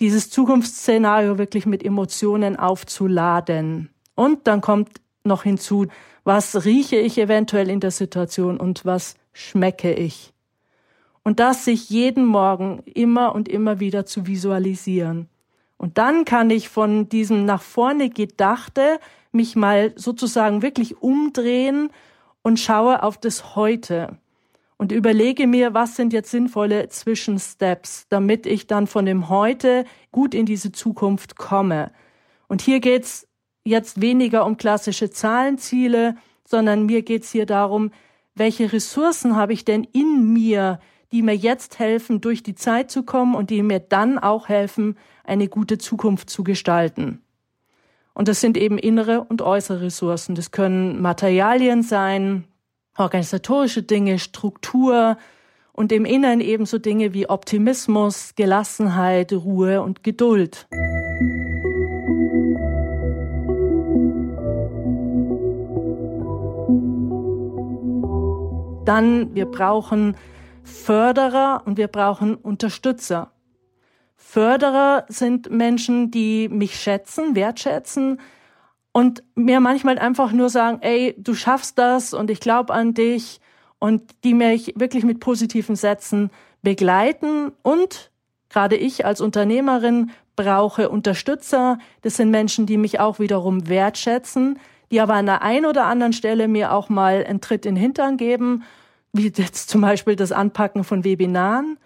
dieses 0.00 0.28
Zukunftsszenario 0.28 1.38
wirklich 1.38 1.64
mit 1.64 1.82
Emotionen 1.82 2.56
aufzuladen. 2.56 3.88
Und 4.14 4.46
dann 4.46 4.60
kommt 4.60 5.00
noch 5.24 5.44
hinzu, 5.44 5.86
was 6.24 6.66
rieche 6.66 6.96
ich 6.96 7.16
eventuell 7.16 7.70
in 7.70 7.80
der 7.80 7.92
Situation 7.92 8.60
und 8.60 8.84
was 8.84 9.14
schmecke 9.32 9.94
ich. 9.94 10.34
Und 11.22 11.40
das 11.40 11.64
sich 11.64 11.88
jeden 11.88 12.26
Morgen 12.26 12.82
immer 12.84 13.34
und 13.34 13.48
immer 13.48 13.80
wieder 13.80 14.04
zu 14.04 14.26
visualisieren. 14.26 15.30
Und 15.80 15.96
dann 15.96 16.26
kann 16.26 16.50
ich 16.50 16.68
von 16.68 17.08
diesem 17.08 17.46
nach 17.46 17.62
vorne 17.62 18.10
Gedachte 18.10 19.00
mich 19.32 19.56
mal 19.56 19.94
sozusagen 19.96 20.60
wirklich 20.60 21.00
umdrehen 21.00 21.88
und 22.42 22.60
schaue 22.60 23.02
auf 23.02 23.16
das 23.16 23.56
Heute 23.56 24.18
und 24.76 24.92
überlege 24.92 25.46
mir, 25.46 25.72
was 25.72 25.96
sind 25.96 26.12
jetzt 26.12 26.32
sinnvolle 26.32 26.90
Zwischensteps, 26.90 28.04
damit 28.10 28.44
ich 28.44 28.66
dann 28.66 28.88
von 28.88 29.06
dem 29.06 29.30
Heute 29.30 29.86
gut 30.12 30.34
in 30.34 30.44
diese 30.44 30.70
Zukunft 30.70 31.36
komme. 31.36 31.92
Und 32.46 32.60
hier 32.60 32.80
geht's 32.80 33.26
jetzt 33.64 34.02
weniger 34.02 34.44
um 34.44 34.58
klassische 34.58 35.08
Zahlenziele, 35.08 36.14
sondern 36.44 36.84
mir 36.84 37.00
geht's 37.00 37.32
hier 37.32 37.46
darum, 37.46 37.90
welche 38.34 38.70
Ressourcen 38.70 39.34
habe 39.34 39.54
ich 39.54 39.64
denn 39.64 39.84
in 39.84 40.30
mir, 40.34 40.78
die 41.12 41.22
mir 41.22 41.34
jetzt 41.34 41.78
helfen, 41.78 42.20
durch 42.20 42.42
die 42.42 42.54
Zeit 42.54 42.90
zu 42.90 43.02
kommen 43.02 43.34
und 43.34 43.50
die 43.50 43.62
mir 43.62 43.80
dann 43.80 44.18
auch 44.18 44.48
helfen, 44.48 44.96
eine 45.24 45.48
gute 45.48 45.78
Zukunft 45.78 46.30
zu 46.30 46.44
gestalten. 46.44 47.22
Und 48.14 48.28
das 48.28 48.40
sind 48.40 48.56
eben 48.56 48.78
innere 48.78 49.22
und 49.22 49.42
äußere 49.42 49.82
Ressourcen. 49.82 50.34
Das 50.34 50.50
können 50.50 51.00
Materialien 51.00 51.82
sein, 51.82 52.44
organisatorische 52.96 53.82
Dinge, 53.82 54.18
Struktur 54.18 55.16
und 55.72 55.92
im 55.92 56.04
Inneren 56.04 56.40
ebenso 56.40 56.78
Dinge 56.78 57.14
wie 57.14 57.28
Optimismus, 57.28 58.34
Gelassenheit, 58.34 59.32
Ruhe 59.32 59.82
und 59.82 60.02
Geduld. 60.02 60.66
Dann, 68.84 69.34
wir 69.34 69.46
brauchen 69.46 70.16
Förderer 70.62 71.62
und 71.64 71.76
wir 71.76 71.88
brauchen 71.88 72.34
Unterstützer. 72.34 73.32
Förderer 74.16 75.06
sind 75.08 75.50
Menschen, 75.50 76.10
die 76.10 76.48
mich 76.48 76.80
schätzen, 76.80 77.34
wertschätzen 77.34 78.20
und 78.92 79.22
mir 79.34 79.60
manchmal 79.60 79.98
einfach 79.98 80.32
nur 80.32 80.50
sagen, 80.50 80.78
ey, 80.82 81.14
du 81.18 81.34
schaffst 81.34 81.78
das 81.78 82.14
und 82.14 82.30
ich 82.30 82.40
glaube 82.40 82.72
an 82.72 82.94
dich 82.94 83.40
und 83.78 84.02
die 84.24 84.34
mich 84.34 84.74
wirklich 84.76 85.04
mit 85.04 85.20
positiven 85.20 85.74
Sätzen 85.74 86.30
begleiten 86.62 87.52
und 87.62 88.10
gerade 88.50 88.76
ich 88.76 89.06
als 89.06 89.20
Unternehmerin 89.20 90.10
brauche 90.36 90.90
Unterstützer. 90.90 91.78
Das 92.02 92.16
sind 92.16 92.30
Menschen, 92.30 92.66
die 92.66 92.76
mich 92.76 93.00
auch 93.00 93.18
wiederum 93.18 93.68
wertschätzen, 93.68 94.58
die 94.90 95.00
aber 95.00 95.14
an 95.14 95.26
der 95.26 95.42
einen 95.42 95.66
oder 95.66 95.86
anderen 95.86 96.12
Stelle 96.12 96.46
mir 96.46 96.72
auch 96.72 96.88
mal 96.88 97.24
einen 97.24 97.40
Tritt 97.40 97.64
in 97.66 97.74
den 97.74 97.82
Hintern 97.82 98.16
geben 98.16 98.64
wie 99.12 99.32
jetzt 99.34 99.68
zum 99.68 99.80
Beispiel 99.80 100.16
das 100.16 100.32
Anpacken 100.32 100.84
von 100.84 101.04
Webinaren 101.04 101.78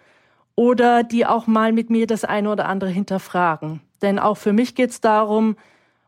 oder 0.55 1.03
die 1.03 1.25
auch 1.25 1.47
mal 1.47 1.73
mit 1.73 1.89
mir 1.89 2.07
das 2.07 2.23
eine 2.23 2.49
oder 2.49 2.67
andere 2.67 2.89
hinterfragen. 2.89 3.81
Denn 4.01 4.19
auch 4.19 4.37
für 4.37 4.53
mich 4.53 4.75
geht 4.75 4.91
es 4.91 5.01
darum, 5.01 5.55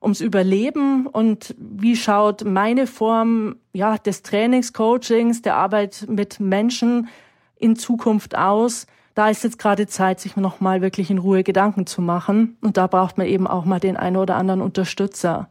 ums 0.02 0.22
Überleben 0.22 1.08
und 1.08 1.56
wie 1.58 1.96
schaut 1.96 2.44
meine 2.46 2.88
Form 2.88 3.56
ja, 3.74 3.98
des 3.98 4.22
Trainings, 4.22 4.74
Coachings, 4.74 5.42
der 5.42 5.56
Arbeit 5.56 6.06
mit 6.08 6.40
Menschen 6.40 7.10
in 7.56 7.76
Zukunft 7.76 8.38
aus. 8.38 8.86
Da 9.16 9.30
ist 9.30 9.44
jetzt 9.44 9.58
gerade 9.58 9.88
Zeit, 9.88 10.20
sich 10.20 10.36
nochmal 10.36 10.82
wirklich 10.82 11.10
in 11.10 11.18
Ruhe 11.18 11.44
Gedanken 11.44 11.88
zu 11.88 12.02
machen. 12.02 12.58
Und 12.62 12.78
da 12.78 12.86
braucht 12.86 13.18
man 13.18 13.26
eben 13.26 13.48
auch 13.48 13.66
mal 13.66 13.80
den 13.80 13.98
einen 13.98 14.18
oder 14.18 14.36
anderen 14.36 14.62
Unterstützer. 14.62 15.50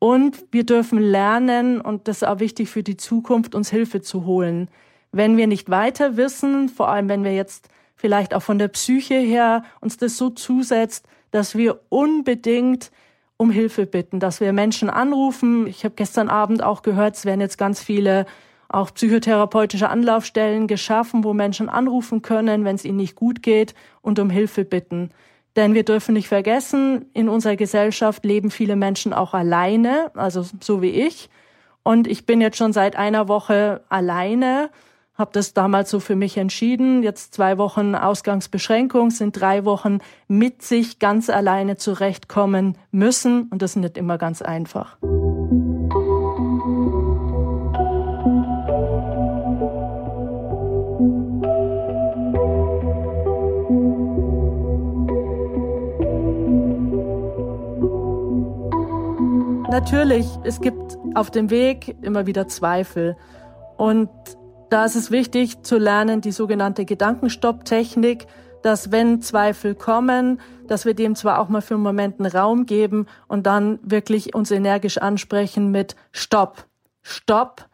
Und 0.00 0.46
wir 0.50 0.64
dürfen 0.64 0.98
lernen, 0.98 1.80
und 1.80 2.08
das 2.08 2.22
ist 2.22 2.28
auch 2.28 2.40
wichtig 2.40 2.70
für 2.70 2.82
die 2.82 2.96
Zukunft, 2.96 3.54
uns 3.54 3.70
Hilfe 3.70 4.00
zu 4.00 4.24
holen. 4.24 4.68
Wenn 5.12 5.36
wir 5.36 5.46
nicht 5.46 5.68
weiter 5.68 6.16
wissen, 6.16 6.70
vor 6.70 6.88
allem 6.88 7.08
wenn 7.08 7.22
wir 7.22 7.34
jetzt 7.34 7.68
vielleicht 7.96 8.32
auch 8.32 8.40
von 8.40 8.58
der 8.58 8.68
Psyche 8.68 9.18
her 9.18 9.62
uns 9.80 9.98
das 9.98 10.16
so 10.16 10.30
zusetzt, 10.30 11.06
dass 11.32 11.54
wir 11.54 11.80
unbedingt 11.90 12.90
um 13.36 13.50
Hilfe 13.50 13.84
bitten, 13.84 14.20
dass 14.20 14.40
wir 14.40 14.54
Menschen 14.54 14.88
anrufen. 14.88 15.66
Ich 15.66 15.84
habe 15.84 15.94
gestern 15.96 16.30
Abend 16.30 16.62
auch 16.62 16.80
gehört, 16.80 17.16
es 17.16 17.26
werden 17.26 17.42
jetzt 17.42 17.58
ganz 17.58 17.82
viele 17.82 18.24
auch 18.70 18.94
psychotherapeutische 18.94 19.90
Anlaufstellen 19.90 20.66
geschaffen, 20.66 21.24
wo 21.24 21.34
Menschen 21.34 21.68
anrufen 21.68 22.22
können, 22.22 22.64
wenn 22.64 22.76
es 22.76 22.86
ihnen 22.86 22.96
nicht 22.96 23.16
gut 23.16 23.42
geht 23.42 23.74
und 24.00 24.18
um 24.18 24.30
Hilfe 24.30 24.64
bitten. 24.64 25.10
Denn 25.60 25.74
wir 25.74 25.84
dürfen 25.84 26.14
nicht 26.14 26.28
vergessen, 26.28 27.04
in 27.12 27.28
unserer 27.28 27.54
Gesellschaft 27.54 28.24
leben 28.24 28.50
viele 28.50 28.76
Menschen 28.76 29.12
auch 29.12 29.34
alleine, 29.34 30.10
also 30.14 30.42
so 30.58 30.80
wie 30.80 30.88
ich. 30.88 31.28
Und 31.82 32.06
ich 32.06 32.24
bin 32.24 32.40
jetzt 32.40 32.56
schon 32.56 32.72
seit 32.72 32.96
einer 32.96 33.28
Woche 33.28 33.82
alleine, 33.90 34.70
habe 35.16 35.32
das 35.34 35.52
damals 35.52 35.90
so 35.90 36.00
für 36.00 36.16
mich 36.16 36.38
entschieden. 36.38 37.02
Jetzt 37.02 37.34
zwei 37.34 37.58
Wochen 37.58 37.94
Ausgangsbeschränkung, 37.94 39.10
sind 39.10 39.38
drei 39.38 39.66
Wochen 39.66 39.98
mit 40.28 40.62
sich 40.62 40.98
ganz 40.98 41.28
alleine 41.28 41.76
zurechtkommen 41.76 42.78
müssen. 42.90 43.42
Und 43.50 43.60
das 43.60 43.72
ist 43.72 43.76
nicht 43.76 43.98
immer 43.98 44.16
ganz 44.16 44.40
einfach. 44.40 44.96
Natürlich, 59.80 60.26
es 60.44 60.60
gibt 60.60 60.98
auf 61.14 61.30
dem 61.30 61.48
Weg 61.48 61.96
immer 62.02 62.26
wieder 62.26 62.46
Zweifel. 62.46 63.16
Und 63.78 64.10
da 64.68 64.84
ist 64.84 64.94
es 64.94 65.10
wichtig 65.10 65.62
zu 65.62 65.78
lernen, 65.78 66.20
die 66.20 66.32
sogenannte 66.32 66.84
Gedankenstopptechnik, 66.84 68.26
dass 68.62 68.92
wenn 68.92 69.22
Zweifel 69.22 69.74
kommen, 69.74 70.38
dass 70.68 70.84
wir 70.84 70.92
dem 70.92 71.16
zwar 71.16 71.40
auch 71.40 71.48
mal 71.48 71.62
für 71.62 71.74
einen 71.74 71.82
Moment 71.82 72.20
einen 72.20 72.30
Raum 72.30 72.66
geben 72.66 73.06
und 73.26 73.46
dann 73.46 73.78
wirklich 73.82 74.34
uns 74.34 74.50
energisch 74.50 74.98
ansprechen 74.98 75.70
mit 75.70 75.96
Stopp, 76.12 76.66
Stopp 77.00 77.66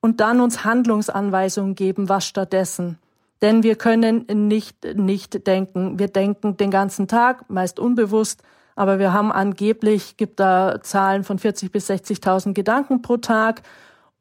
und 0.00 0.20
dann 0.20 0.40
uns 0.40 0.64
Handlungsanweisungen 0.64 1.74
geben, 1.74 2.08
was 2.08 2.24
stattdessen. 2.24 2.98
Denn 3.42 3.62
wir 3.62 3.76
können 3.76 4.24
nicht, 4.32 4.96
nicht 4.96 5.46
denken. 5.46 5.98
Wir 5.98 6.08
denken 6.08 6.56
den 6.56 6.70
ganzen 6.70 7.06
Tag, 7.06 7.50
meist 7.50 7.78
unbewusst, 7.78 8.42
aber 8.80 8.98
wir 8.98 9.12
haben 9.12 9.30
angeblich, 9.30 10.16
gibt 10.16 10.40
da 10.40 10.78
Zahlen 10.82 11.22
von 11.22 11.38
40 11.38 11.70
bis 11.70 11.90
60.000 11.90 12.54
Gedanken 12.54 13.02
pro 13.02 13.18
Tag 13.18 13.60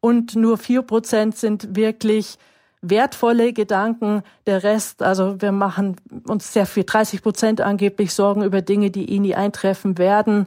und 0.02 0.36
nur 0.36 0.58
vier 0.58 0.82
Prozent 0.82 1.38
sind 1.38 1.78
wirklich 1.78 2.38
wertvolle 2.82 3.54
Gedanken. 3.54 4.22
Der 4.48 4.64
Rest, 4.64 5.02
also 5.02 5.42
wir 5.42 5.54
machen 5.54 5.96
uns 6.28 6.52
sehr 6.52 6.66
viel, 6.66 6.84
30 6.84 7.22
Prozent 7.22 7.62
angeblich 7.62 8.14
Sorgen 8.14 8.44
über 8.44 8.62
Dinge, 8.62 8.92
die 8.92 9.10
eh 9.10 9.20
nie 9.20 9.34
eintreffen 9.34 9.98
werden. 9.98 10.46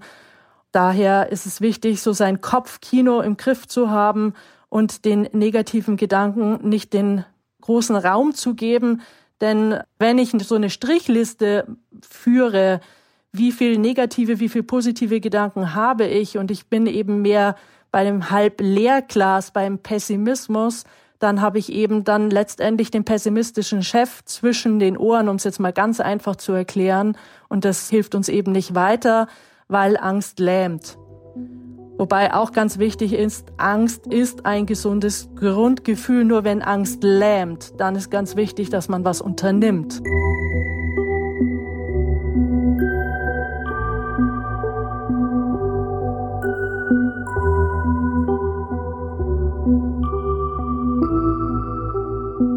Daher 0.73 1.33
ist 1.33 1.47
es 1.47 1.63
wichtig, 1.63 2.03
so 2.03 2.13
sein 2.13 2.43
Kopfkino 2.43 3.23
im 3.23 3.39
Griff 3.39 3.67
zu 3.67 3.89
haben 3.89 4.35
und 4.69 5.07
den 5.07 5.23
negativen 5.33 5.97
Gedanken 5.97 6.69
nicht 6.69 6.93
den 6.93 7.25
großen 7.63 7.97
Raum 7.97 8.35
zu 8.35 8.53
geben. 8.53 9.01
Denn 9.41 9.81
wenn 9.99 10.19
ich 10.19 10.33
so 10.43 10.57
eine 10.57 10.69
Strichliste 10.69 11.67
führe, 12.07 12.83
wie 13.33 13.53
viel 13.53 13.79
negative, 13.79 14.41
wie 14.41 14.49
viel 14.49 14.63
positive 14.63 15.21
Gedanken 15.21 15.75
habe 15.75 16.07
ich 16.07 16.39
und 16.39 16.51
ich 16.51 16.67
bin 16.67 16.87
eben 16.87 17.23
mehr 17.23 17.57
bei 17.91 18.05
dem 18.05 18.31
Halbleerglas, 18.31 19.51
beim 19.51 19.79
Pessimismus, 19.79 20.85
dann 21.19 21.41
habe 21.41 21.59
ich 21.59 21.73
eben 21.73 22.05
dann 22.05 22.31
letztendlich 22.31 22.91
den 22.91 23.05
pessimistischen 23.05 23.83
Chef 23.83 24.25
zwischen 24.25 24.81
den 24.81 24.97
Ohren, 24.97 25.29
um 25.29 25.37
es 25.37 25.45
jetzt 25.45 25.61
mal 25.61 25.73
ganz 25.73 26.01
einfach 26.01 26.35
zu 26.35 26.53
erklären. 26.53 27.17
Und 27.49 27.65
das 27.65 27.89
hilft 27.89 28.17
uns 28.17 28.29
eben 28.29 28.51
nicht 28.51 28.75
weiter, 28.75 29.29
weil 29.69 29.97
Angst 29.97 30.41
lähmt. 30.41 30.99
Wobei 31.97 32.35
auch 32.35 32.51
ganz 32.51 32.79
wichtig 32.79 33.13
ist, 33.13 33.53
Angst 33.57 34.09
ist 34.09 34.47
ein 34.47 34.67
gesundes 34.67 35.29
Grundgefühl. 35.37 36.25
Nur 36.25 36.43
wenn 36.43 36.61
Angst 36.61 37.05
lähmt, 37.05 37.79
dann 37.79 37.95
ist 37.95 38.11
ganz 38.11 38.35
wichtig, 38.35 38.71
dass 38.71 38.89
man 38.89 39.05
was 39.05 39.21
unternimmt. 39.21 40.03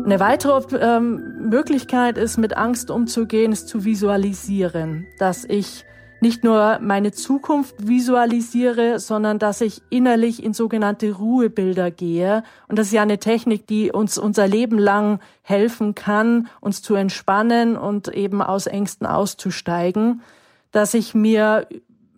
Eine 0.06 0.20
weitere 0.20 0.62
ähm, 0.78 1.50
Möglichkeit 1.50 2.20
ist, 2.20 2.38
mit 2.38 2.56
Angst 2.56 2.92
umzugehen, 2.92 3.52
ist 3.52 3.68
zu 3.68 3.86
visualisieren, 3.86 5.08
dass 5.18 5.46
ich 5.46 5.84
nicht 6.22 6.44
nur 6.44 6.78
meine 6.80 7.12
Zukunft 7.12 7.88
visualisiere, 7.88 9.00
sondern 9.00 9.40
dass 9.40 9.62
ich 9.62 9.82
innerlich 9.90 10.44
in 10.44 10.54
sogenannte 10.54 11.12
Ruhebilder 11.12 11.90
gehe. 11.90 12.44
Und 12.68 12.78
das 12.78 12.88
ist 12.88 12.94
ja 12.94 13.02
eine 13.02 13.18
Technik, 13.18 13.66
die 13.66 13.92
uns 13.92 14.20
unser 14.20 14.48
Leben 14.48 14.78
lang 14.78 15.22
helfen 15.42 15.96
kann, 15.96 16.50
uns 16.62 16.84
zu 16.84 16.94
entspannen 16.94 17.76
und 17.76 18.08
eben 18.10 18.44
aus 18.44 18.68
Ängsten 18.68 19.08
auszusteigen. 19.08 20.22
Dass 20.72 20.94
ich 20.94 21.16
mir 21.16 21.68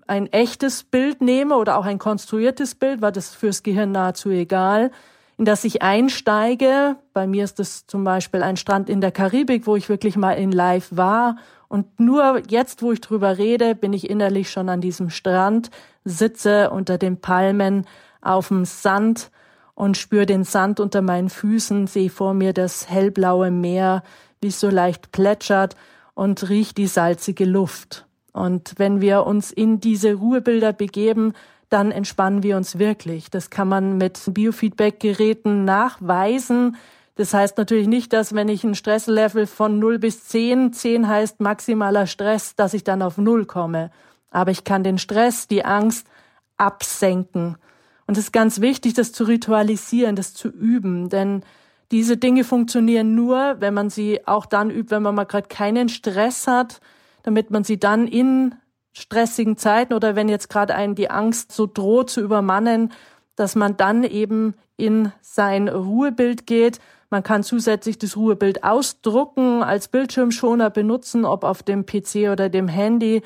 ein 0.08 0.28
echtes 0.34 0.84
Bild 0.84 1.21
nehme 1.21 1.56
oder 1.56 1.78
auch 1.78 1.86
ein 1.86 2.00
konstruiertes 2.00 2.76
Bild, 2.76 3.02
weil 3.02 3.13
das 3.13 3.34
fürs 3.34 3.63
Gehirn 3.63 3.93
nahezu 3.93 4.30
egal, 4.30 4.91
in 5.38 5.45
das 5.45 5.63
ich 5.63 5.82
einsteige. 5.82 6.97
Bei 7.13 7.28
mir 7.28 7.43
ist 7.43 7.60
es 7.60 7.86
zum 7.86 8.04
Beispiel 8.04 8.43
ein 8.43 8.58
Strand 8.58 8.89
in 8.89 9.02
der 9.02 9.12
Karibik, 9.12 9.67
wo 9.67 9.76
ich 9.76 9.89
wirklich 9.89 10.17
mal 10.17 10.34
in 10.34 10.52
Live 10.52 10.89
war. 10.91 11.38
Und 11.67 12.00
nur 12.00 12.41
jetzt, 12.50 12.82
wo 12.82 12.91
ich 12.91 13.02
drüber 13.02 13.38
rede, 13.38 13.76
bin 13.76 13.93
ich 13.93 14.10
innerlich 14.10 14.50
schon 14.50 14.69
an 14.69 14.82
diesem 14.82 15.10
Strand, 15.10 15.69
sitze 16.04 16.69
unter 16.71 16.97
den 16.97 17.19
Palmen 17.19 17.86
auf 18.21 18.47
dem 18.47 18.65
Sand 18.65 19.30
und 19.76 19.97
spüre 19.97 20.26
den 20.26 20.43
Sand 20.43 20.80
unter 20.80 21.02
meinen 21.02 21.30
Füßen, 21.30 21.88
sehe 21.88 22.10
vor 22.10 22.34
mir 22.34 22.54
das 22.54 22.89
hellblaue 22.89 23.52
Meer, 23.52 24.02
wie 24.41 24.47
es 24.47 24.60
so 24.60 24.69
leicht 24.69 25.12
plätschert 25.12 25.76
und 26.15 26.50
riecht 26.50 26.78
die 26.78 26.88
salzige 26.88 27.45
Luft. 27.45 28.08
Und 28.34 28.73
wenn 28.78 29.02
wir 29.02 29.26
uns 29.26 29.52
in 29.52 29.80
diese 29.80 30.15
Ruhebilder 30.15 30.73
begeben, 30.73 31.34
dann 31.70 31.92
entspannen 31.92 32.44
wir 32.44 32.58
uns 32.58 32.80
wirklich. 32.80 33.30
Das 33.30 33.50
kann 33.50 33.68
man 33.68 33.98
mit 33.98 34.22
Biofeedback-Geräten 34.26 35.66
nachweisen. 35.66 36.78
Das 37.16 37.34
heißt 37.34 37.58
natürlich 37.58 37.88
nicht, 37.88 38.14
dass 38.14 38.34
wenn 38.34 38.48
ich 38.48 38.64
ein 38.64 38.76
Stresslevel 38.76 39.48
von 39.48 39.80
0 39.80 40.00
bis 40.00 40.26
10, 40.26 40.74
10 40.74 41.08
heißt 41.08 41.40
maximaler 41.40 42.08
Stress, 42.08 42.56
dass 42.56 42.74
ich 42.74 42.84
dann 42.84 43.02
auf 43.02 43.18
0 43.18 43.46
komme. 43.46 43.92
Aber 44.30 44.52
ich 44.52 44.64
kann 44.64 44.84
den 44.84 44.98
Stress, 44.98 45.48
die 45.48 45.66
Angst 45.66 46.08
absenken. 46.58 47.58
Und 48.06 48.18
es 48.18 48.26
ist 48.26 48.34
ganz 48.34 48.62
wichtig, 48.62 48.94
das 48.94 49.12
zu 49.12 49.26
ritualisieren, 49.26 50.16
das 50.16 50.34
zu 50.34 50.50
üben, 50.50 51.10
denn 51.10 51.44
diese 51.92 52.18
Dinge 52.18 52.44
funktionieren 52.44 53.16
nur, 53.16 53.58
wenn 53.60 53.74
man 53.74 53.90
sie 53.90 54.26
auch 54.28 54.46
dann 54.46 54.70
übt, 54.70 54.92
wenn 54.92 55.04
man 55.04 55.16
mal 55.16 55.24
gerade 55.26 55.48
keinen 55.48 55.88
Stress 55.90 56.48
hat, 56.48 56.82
damit 57.24 57.50
man 57.50 57.64
sie 57.64 57.80
dann 57.80 58.08
in 58.08 58.56
stressigen 58.98 59.58
Zeiten 59.58 59.94
oder 59.94 60.16
wenn 60.16 60.30
jetzt 60.30 60.50
gerade 60.50 60.76
einen 60.76 60.96
die 60.96 61.10
Angst 61.10 61.52
so 61.52 61.68
droht 61.68 62.10
zu 62.10 62.22
übermannen, 62.22 62.92
dass 63.36 63.56
man 63.56 63.78
dann 63.78 64.04
eben 64.04 64.56
in 64.76 65.12
sein 65.22 65.68
Ruhebild 65.68 66.48
geht. 66.48 66.80
Man 67.10 67.24
kann 67.24 67.44
zusätzlich 67.44 67.98
das 67.98 68.18
Ruhebild 68.18 68.64
ausdrucken, 68.64 69.64
als 69.64 69.88
Bildschirmschoner 69.88 70.70
benutzen, 70.70 71.26
ob 71.26 71.44
auf 71.44 71.64
dem 71.64 71.86
PC 71.86 72.30
oder 72.32 72.50
dem 72.50 72.68
Handy 72.68 73.22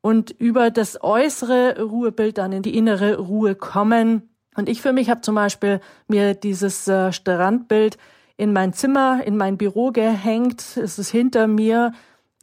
und 0.00 0.30
über 0.30 0.70
das 0.70 1.02
äußere 1.02 1.80
Ruhebild 1.82 2.38
dann 2.38 2.52
in 2.52 2.62
die 2.62 2.76
innere 2.76 3.18
Ruhe 3.18 3.54
kommen. 3.54 4.30
Und 4.56 4.68
ich 4.68 4.80
für 4.80 4.92
mich 4.92 5.10
habe 5.10 5.20
zum 5.20 5.34
Beispiel 5.34 5.80
mir 6.08 6.34
dieses 6.34 6.88
äh, 6.88 7.12
Strandbild 7.12 7.98
in 8.36 8.52
mein 8.52 8.72
Zimmer, 8.72 9.22
in 9.24 9.36
mein 9.36 9.58
Büro 9.58 9.90
gehängt. 9.90 10.78
Es 10.78 10.98
ist 10.98 11.10
hinter 11.10 11.46
mir 11.46 11.92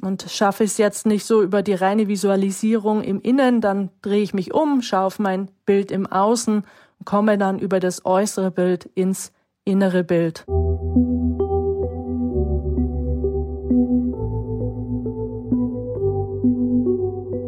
und 0.01 0.25
schaffe 0.29 0.63
es 0.63 0.77
jetzt 0.77 1.05
nicht 1.05 1.25
so 1.25 1.41
über 1.41 1.63
die 1.63 1.73
reine 1.73 2.07
Visualisierung 2.07 3.01
im 3.03 3.19
Innen, 3.21 3.61
dann 3.61 3.89
drehe 4.01 4.21
ich 4.21 4.33
mich 4.33 4.53
um, 4.53 4.81
schaue 4.81 5.05
auf 5.05 5.19
mein 5.19 5.49
Bild 5.65 5.91
im 5.91 6.05
Außen 6.05 6.55
und 6.55 7.05
komme 7.05 7.37
dann 7.37 7.59
über 7.59 7.79
das 7.79 8.05
äußere 8.05 8.51
Bild 8.51 8.85
ins 8.93 9.31
innere 9.65 10.03
Bild. 10.03 10.45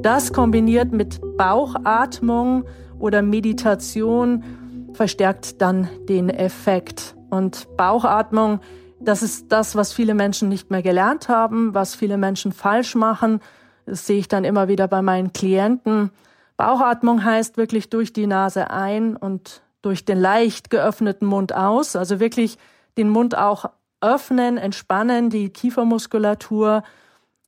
Das 0.01 0.31
kombiniert 0.33 0.91
mit 0.91 1.19
Bauchatmung 1.37 2.63
oder 2.99 3.21
Meditation 3.21 4.43
verstärkt 4.93 5.61
dann 5.61 5.89
den 6.07 6.29
Effekt. 6.29 7.15
Und 7.29 7.67
Bauchatmung 7.77 8.59
das 8.99 9.23
ist 9.23 9.51
das, 9.51 9.75
was 9.75 9.93
viele 9.93 10.13
Menschen 10.13 10.49
nicht 10.49 10.71
mehr 10.71 10.81
gelernt 10.81 11.29
haben, 11.29 11.73
was 11.73 11.95
viele 11.95 12.17
Menschen 12.17 12.51
falsch 12.51 12.95
machen. 12.95 13.39
Das 13.85 14.05
sehe 14.05 14.19
ich 14.19 14.27
dann 14.27 14.43
immer 14.43 14.67
wieder 14.67 14.87
bei 14.87 15.01
meinen 15.01 15.33
Klienten. 15.33 16.11
Bauchatmung 16.57 17.23
heißt 17.23 17.57
wirklich 17.57 17.89
durch 17.89 18.11
die 18.11 18.27
Nase 18.27 18.69
ein 18.69 19.15
und 19.15 19.61
durch 19.81 20.03
den 20.03 20.19
leicht 20.19 20.69
geöffneten 20.69 21.25
Mund 21.25 21.55
aus. 21.55 21.95
Also 21.95 22.19
wirklich 22.19 22.57
den 22.97 23.09
Mund 23.09 23.37
auch 23.37 23.71
öffnen, 24.01 24.57
entspannen, 24.57 25.29
die 25.29 25.49
Kiefermuskulatur. 25.49 26.83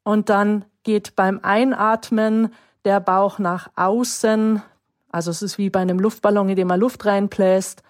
Und 0.03 0.29
dann 0.29 0.65
geht 0.83 1.15
beim 1.15 1.39
Einatmen 1.43 2.53
der 2.85 2.99
Bauch 2.99 3.37
nach 3.37 3.69
außen. 3.75 4.61
Also 5.11 5.31
es 5.31 5.41
ist 5.41 5.57
wie 5.57 5.69
bei 5.69 5.81
einem 5.81 5.99
Luftballon, 5.99 6.49
in 6.49 6.55
dem 6.55 6.69
man 6.69 6.79
Luft 6.79 7.05
reinbläst. 7.05 7.83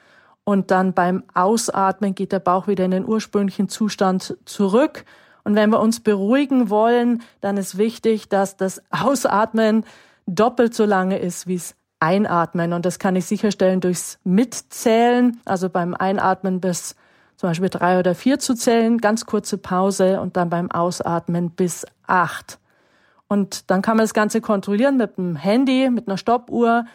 Und 0.44 0.72
dann 0.72 0.94
beim 0.94 1.24
Ausatmen 1.34 2.16
geht 2.16 2.32
der 2.32 2.40
Bauch 2.40 2.68
wieder 2.68 2.86
in 2.86 2.92
den 2.92 3.06
ursprünglichen 3.06 3.70
Zustand 3.70 4.38
zurück. 4.46 5.06
Und 5.44 5.56
wenn 5.56 5.70
wir 5.70 5.80
uns 5.80 6.00
beruhigen 6.00 6.70
wollen, 6.70 7.22
dann 7.42 7.58
ist 7.58 7.78
wichtig, 7.78 8.30
dass 8.30 8.58
das 8.58 8.82
Ausatmen 8.90 9.86
doppelt 10.26 10.74
so 10.74 10.86
lange 10.86 11.20
ist 11.20 11.48
wie 11.48 11.56
es 11.56 11.76
Einatmen. 12.00 12.74
Und 12.74 12.86
das 12.86 13.00
kann 13.00 13.16
ich 13.16 13.26
sicherstellen 13.26 13.80
durchs 13.80 14.20
Mitzählen, 14.24 15.40
also 15.46 15.70
beim 15.70 15.94
Einatmen 15.94 16.60
bis 16.60 16.96
zum 17.38 17.50
Beispiel 17.50 17.70
drei 17.70 18.00
oder 18.00 18.14
vier 18.16 18.40
zu 18.40 18.54
zählen, 18.54 18.98
ganz 19.00 19.26
kurze 19.26 19.58
Pause 19.58 20.20
und 20.22 20.38
dann 20.38 20.50
beim 20.50 20.70
Ausatmen 20.72 21.52
bis 21.52 21.86
acht. 22.06 22.60
Und 23.28 23.72
dann 23.72 23.82
kann 23.82 23.98
man 23.98 24.04
das 24.04 24.14
Ganze 24.14 24.42
kontrollieren 24.42 24.98
mit 24.98 25.18
dem 25.18 25.36
Handy, 25.36 25.90
mit 25.90 26.08
einer 26.08 26.18
Stoppuhr. 26.18 26.86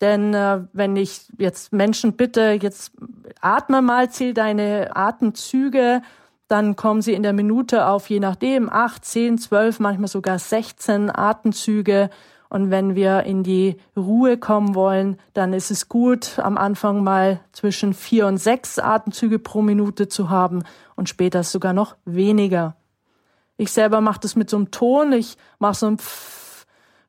Denn 0.00 0.34
äh, 0.34 0.62
wenn 0.72 0.96
ich 0.96 1.28
jetzt 1.38 1.72
Menschen 1.72 2.14
bitte, 2.14 2.58
jetzt 2.60 2.92
atme 3.40 3.82
mal, 3.82 4.10
zähl 4.10 4.34
deine 4.34 4.96
Atemzüge, 4.96 6.02
dann 6.48 6.76
kommen 6.76 7.00
sie 7.00 7.14
in 7.14 7.22
der 7.22 7.32
Minute 7.32 7.86
auf 7.86 8.10
je 8.10 8.20
nachdem 8.20 8.68
acht, 8.68 9.04
zehn, 9.04 9.38
zwölf, 9.38 9.80
manchmal 9.80 10.08
sogar 10.08 10.38
16 10.38 11.14
Atemzüge. 11.14 12.10
Und 12.50 12.70
wenn 12.70 12.94
wir 12.94 13.22
in 13.24 13.42
die 13.42 13.78
Ruhe 13.96 14.36
kommen 14.36 14.74
wollen, 14.74 15.16
dann 15.32 15.52
ist 15.52 15.70
es 15.70 15.88
gut, 15.88 16.38
am 16.38 16.56
Anfang 16.56 17.02
mal 17.02 17.40
zwischen 17.52 17.94
vier 17.94 18.26
und 18.26 18.36
sechs 18.36 18.78
Atemzüge 18.78 19.38
pro 19.38 19.62
Minute 19.62 20.08
zu 20.08 20.30
haben 20.30 20.62
und 20.94 21.08
später 21.08 21.42
sogar 21.42 21.72
noch 21.72 21.96
weniger. 22.04 22.76
Ich 23.56 23.72
selber 23.72 24.00
mache 24.00 24.20
das 24.20 24.36
mit 24.36 24.50
so 24.50 24.56
einem 24.56 24.70
Ton. 24.70 25.12
Ich 25.12 25.36
mache 25.58 25.74
so 25.74 25.86
ein 25.86 25.98
Pfff 25.98 26.66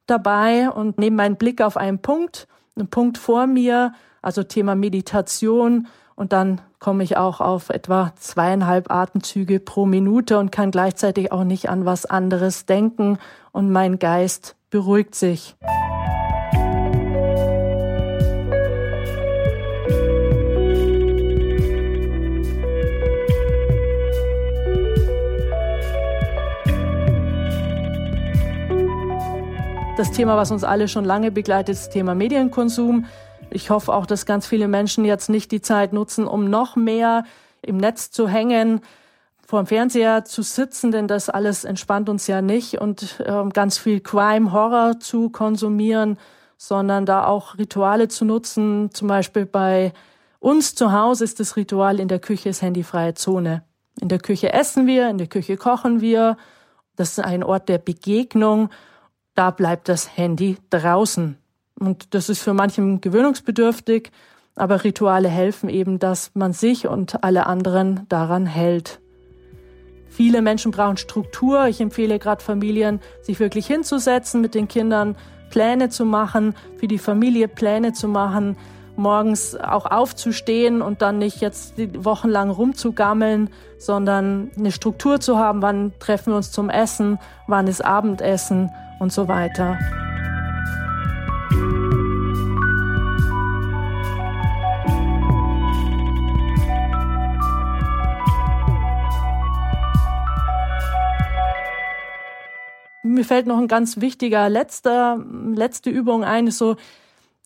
dabei 0.07 0.69
und 0.69 0.97
nehme 0.97 1.17
meinen 1.17 1.35
Blick 1.35 1.61
auf 1.61 1.77
einen 1.77 1.99
Punkt, 1.99 2.47
einen 2.75 2.89
Punkt 2.89 3.17
vor 3.17 3.47
mir, 3.47 3.93
also 4.21 4.43
Thema 4.43 4.75
Meditation. 4.75 5.87
Und 6.15 6.33
dann 6.33 6.61
komme 6.79 7.03
ich 7.03 7.17
auch 7.17 7.41
auf 7.41 7.69
etwa 7.69 8.13
zweieinhalb 8.15 8.89
Atemzüge 8.91 9.59
pro 9.59 9.85
Minute 9.85 10.37
und 10.39 10.51
kann 10.51 10.71
gleichzeitig 10.71 11.31
auch 11.31 11.43
nicht 11.43 11.69
an 11.69 11.85
was 11.85 12.05
anderes 12.05 12.65
denken 12.65 13.17
und 13.51 13.71
mein 13.71 13.99
Geist 13.99 14.55
beruhigt 14.69 15.15
sich. 15.15 15.55
Das 29.97 30.11
Thema, 30.11 30.35
was 30.35 30.51
uns 30.51 30.65
alle 30.65 30.89
schon 30.89 31.05
lange 31.05 31.31
begleitet, 31.31 31.75
ist 31.75 31.85
das 31.85 31.93
Thema 31.93 32.15
Medienkonsum. 32.15 33.05
Ich 33.49 33.69
hoffe 33.69 33.93
auch, 33.93 34.05
dass 34.05 34.25
ganz 34.25 34.45
viele 34.45 34.67
Menschen 34.67 35.05
jetzt 35.05 35.29
nicht 35.29 35.51
die 35.53 35.61
Zeit 35.61 35.93
nutzen, 35.93 36.27
um 36.27 36.49
noch 36.49 36.75
mehr 36.75 37.23
im 37.61 37.77
Netz 37.77 38.11
zu 38.11 38.27
hängen, 38.27 38.81
vor 39.47 39.63
dem 39.63 39.67
Fernseher 39.67 40.25
zu 40.25 40.41
sitzen, 40.41 40.91
denn 40.91 41.07
das 41.07 41.29
alles 41.29 41.63
entspannt 41.63 42.09
uns 42.09 42.27
ja 42.27 42.41
nicht 42.41 42.81
und 42.81 43.21
äh, 43.21 43.47
ganz 43.53 43.77
viel 43.77 44.01
Crime, 44.01 44.51
Horror 44.51 44.99
zu 44.99 45.29
konsumieren, 45.29 46.17
sondern 46.57 47.05
da 47.05 47.25
auch 47.25 47.57
Rituale 47.57 48.09
zu 48.09 48.25
nutzen. 48.25 48.89
Zum 48.91 49.07
Beispiel 49.07 49.45
bei 49.45 49.93
uns 50.39 50.75
zu 50.75 50.91
Hause 50.91 51.23
ist 51.23 51.39
das 51.39 51.55
Ritual 51.55 52.01
in 52.01 52.09
der 52.09 52.19
Küche 52.19 52.49
ist 52.49 52.61
handyfreie 52.61 53.13
Zone. 53.13 53.63
In 54.01 54.09
der 54.09 54.19
Küche 54.19 54.51
essen 54.51 54.87
wir, 54.87 55.09
in 55.09 55.19
der 55.19 55.27
Küche 55.27 55.55
kochen 55.55 56.01
wir. 56.01 56.35
Das 56.97 57.11
ist 57.11 57.19
ein 57.19 57.45
Ort 57.45 57.69
der 57.69 57.77
Begegnung. 57.77 58.69
Da 59.35 59.51
bleibt 59.51 59.89
das 59.89 60.17
Handy 60.17 60.57
draußen. 60.69 61.37
Und 61.77 62.13
das 62.13 62.29
ist 62.29 62.41
für 62.41 62.53
manchen 62.53 63.01
gewöhnungsbedürftig, 63.01 64.11
aber 64.55 64.85
Rituale 64.85 65.27
helfen 65.27 65.67
eben, 65.67 65.99
dass 65.99 66.31
man 66.33 66.53
sich 66.53 66.87
und 66.87 67.23
alle 67.23 67.45
anderen 67.45 68.05
daran 68.07 68.45
hält. 68.45 69.01
Viele 70.07 70.41
Menschen 70.41 70.71
brauchen 70.71 70.95
Struktur. 70.95 71.67
Ich 71.67 71.81
empfehle 71.81 72.17
gerade 72.19 72.41
Familien, 72.41 73.01
sich 73.21 73.41
wirklich 73.41 73.67
hinzusetzen, 73.67 74.39
mit 74.39 74.55
den 74.55 74.69
Kindern 74.69 75.17
Pläne 75.49 75.89
zu 75.89 76.05
machen, 76.05 76.55
für 76.77 76.87
die 76.87 76.97
Familie 76.97 77.49
Pläne 77.49 77.91
zu 77.91 78.07
machen, 78.07 78.55
morgens 78.95 79.57
auch 79.57 79.85
aufzustehen 79.85 80.81
und 80.81 81.01
dann 81.01 81.17
nicht 81.17 81.41
jetzt 81.41 81.73
wochenlang 82.01 82.49
rumzugammeln, 82.49 83.49
sondern 83.77 84.49
eine 84.57 84.71
Struktur 84.71 85.19
zu 85.19 85.37
haben, 85.37 85.61
wann 85.61 85.91
treffen 85.99 86.31
wir 86.31 86.37
uns 86.37 86.51
zum 86.53 86.69
Essen, 86.69 87.19
wann 87.47 87.67
ist 87.67 87.83
Abendessen 87.83 88.71
und 88.99 89.11
so 89.11 89.27
weiter. 89.27 89.77
mir 103.15 103.25
fällt 103.25 103.47
noch 103.47 103.57
ein 103.57 103.67
ganz 103.67 103.99
wichtiger 104.01 104.49
letzter, 104.49 105.23
letzte 105.53 105.89
Übung 105.89 106.23
ein, 106.23 106.47
ist 106.47 106.59
so 106.59 106.75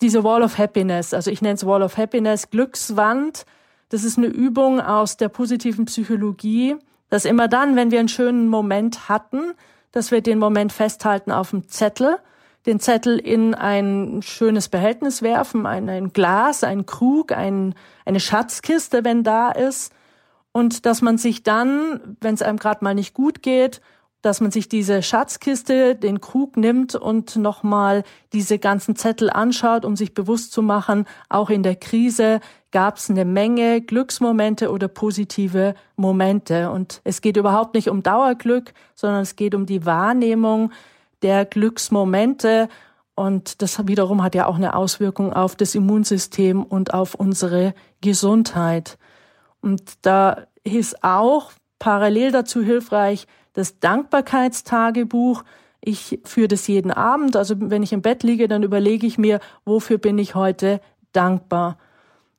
diese 0.02 0.24
Wall 0.24 0.42
of 0.42 0.58
Happiness. 0.58 1.14
Also 1.14 1.30
ich 1.30 1.40
nenne 1.40 1.54
es 1.54 1.64
Wall 1.64 1.82
of 1.82 1.96
Happiness, 1.96 2.50
Glückswand. 2.50 3.46
Das 3.88 4.04
ist 4.04 4.18
eine 4.18 4.26
Übung 4.26 4.80
aus 4.80 5.16
der 5.16 5.28
positiven 5.28 5.86
Psychologie, 5.86 6.76
dass 7.08 7.24
immer 7.24 7.48
dann, 7.48 7.76
wenn 7.76 7.90
wir 7.90 7.98
einen 7.98 8.08
schönen 8.08 8.48
Moment 8.48 9.08
hatten, 9.08 9.54
dass 9.92 10.10
wir 10.10 10.20
den 10.20 10.38
Moment 10.38 10.72
festhalten 10.72 11.32
auf 11.32 11.50
dem 11.50 11.68
Zettel, 11.68 12.18
den 12.66 12.80
Zettel 12.80 13.18
in 13.18 13.54
ein 13.54 14.20
schönes 14.22 14.68
Behältnis 14.68 15.22
werfen, 15.22 15.66
ein, 15.66 15.88
ein 15.88 16.12
Glas, 16.12 16.62
ein 16.62 16.86
Krug, 16.86 17.32
ein, 17.32 17.74
eine 18.04 18.20
Schatzkiste, 18.20 19.04
wenn 19.04 19.24
da 19.24 19.50
ist, 19.50 19.92
und 20.52 20.84
dass 20.84 21.00
man 21.00 21.16
sich 21.16 21.42
dann, 21.42 22.16
wenn 22.20 22.34
es 22.34 22.42
einem 22.42 22.58
gerade 22.58 22.84
mal 22.84 22.94
nicht 22.94 23.14
gut 23.14 23.42
geht, 23.42 23.80
dass 24.22 24.40
man 24.40 24.50
sich 24.50 24.68
diese 24.68 25.02
Schatzkiste, 25.02 25.94
den 25.94 26.20
Krug 26.20 26.56
nimmt 26.56 26.94
und 26.94 27.36
nochmal 27.36 28.04
diese 28.32 28.58
ganzen 28.58 28.96
Zettel 28.96 29.30
anschaut, 29.30 29.84
um 29.84 29.96
sich 29.96 30.14
bewusst 30.14 30.52
zu 30.52 30.62
machen, 30.62 31.06
auch 31.28 31.50
in 31.50 31.62
der 31.62 31.76
Krise 31.76 32.40
gab 32.70 32.96
es 32.96 33.10
eine 33.10 33.24
Menge 33.24 33.80
Glücksmomente 33.80 34.70
oder 34.70 34.88
positive 34.88 35.74
Momente. 35.96 36.70
Und 36.70 37.00
es 37.04 37.20
geht 37.20 37.36
überhaupt 37.36 37.74
nicht 37.74 37.88
um 37.88 38.02
Dauerglück, 38.02 38.72
sondern 38.94 39.22
es 39.22 39.36
geht 39.36 39.54
um 39.54 39.66
die 39.66 39.86
Wahrnehmung 39.86 40.70
der 41.22 41.44
Glücksmomente. 41.44 42.68
Und 43.14 43.62
das 43.62 43.86
wiederum 43.86 44.22
hat 44.22 44.34
ja 44.34 44.46
auch 44.46 44.56
eine 44.56 44.74
Auswirkung 44.74 45.32
auf 45.32 45.56
das 45.56 45.74
Immunsystem 45.74 46.62
und 46.62 46.94
auf 46.94 47.14
unsere 47.14 47.74
Gesundheit. 48.00 48.98
Und 49.60 49.82
da 50.02 50.46
ist 50.62 51.02
auch 51.02 51.52
parallel 51.78 52.30
dazu 52.30 52.62
hilfreich, 52.62 53.26
das 53.52 53.78
Dankbarkeitstagebuch. 53.80 55.44
Ich 55.80 56.20
führe 56.24 56.48
das 56.48 56.66
jeden 56.66 56.90
Abend. 56.90 57.36
Also 57.36 57.54
wenn 57.58 57.82
ich 57.82 57.92
im 57.92 58.02
Bett 58.02 58.22
liege, 58.22 58.48
dann 58.48 58.62
überlege 58.62 59.06
ich 59.06 59.18
mir, 59.18 59.40
wofür 59.64 59.98
bin 59.98 60.18
ich 60.18 60.34
heute 60.34 60.80
dankbar. 61.12 61.78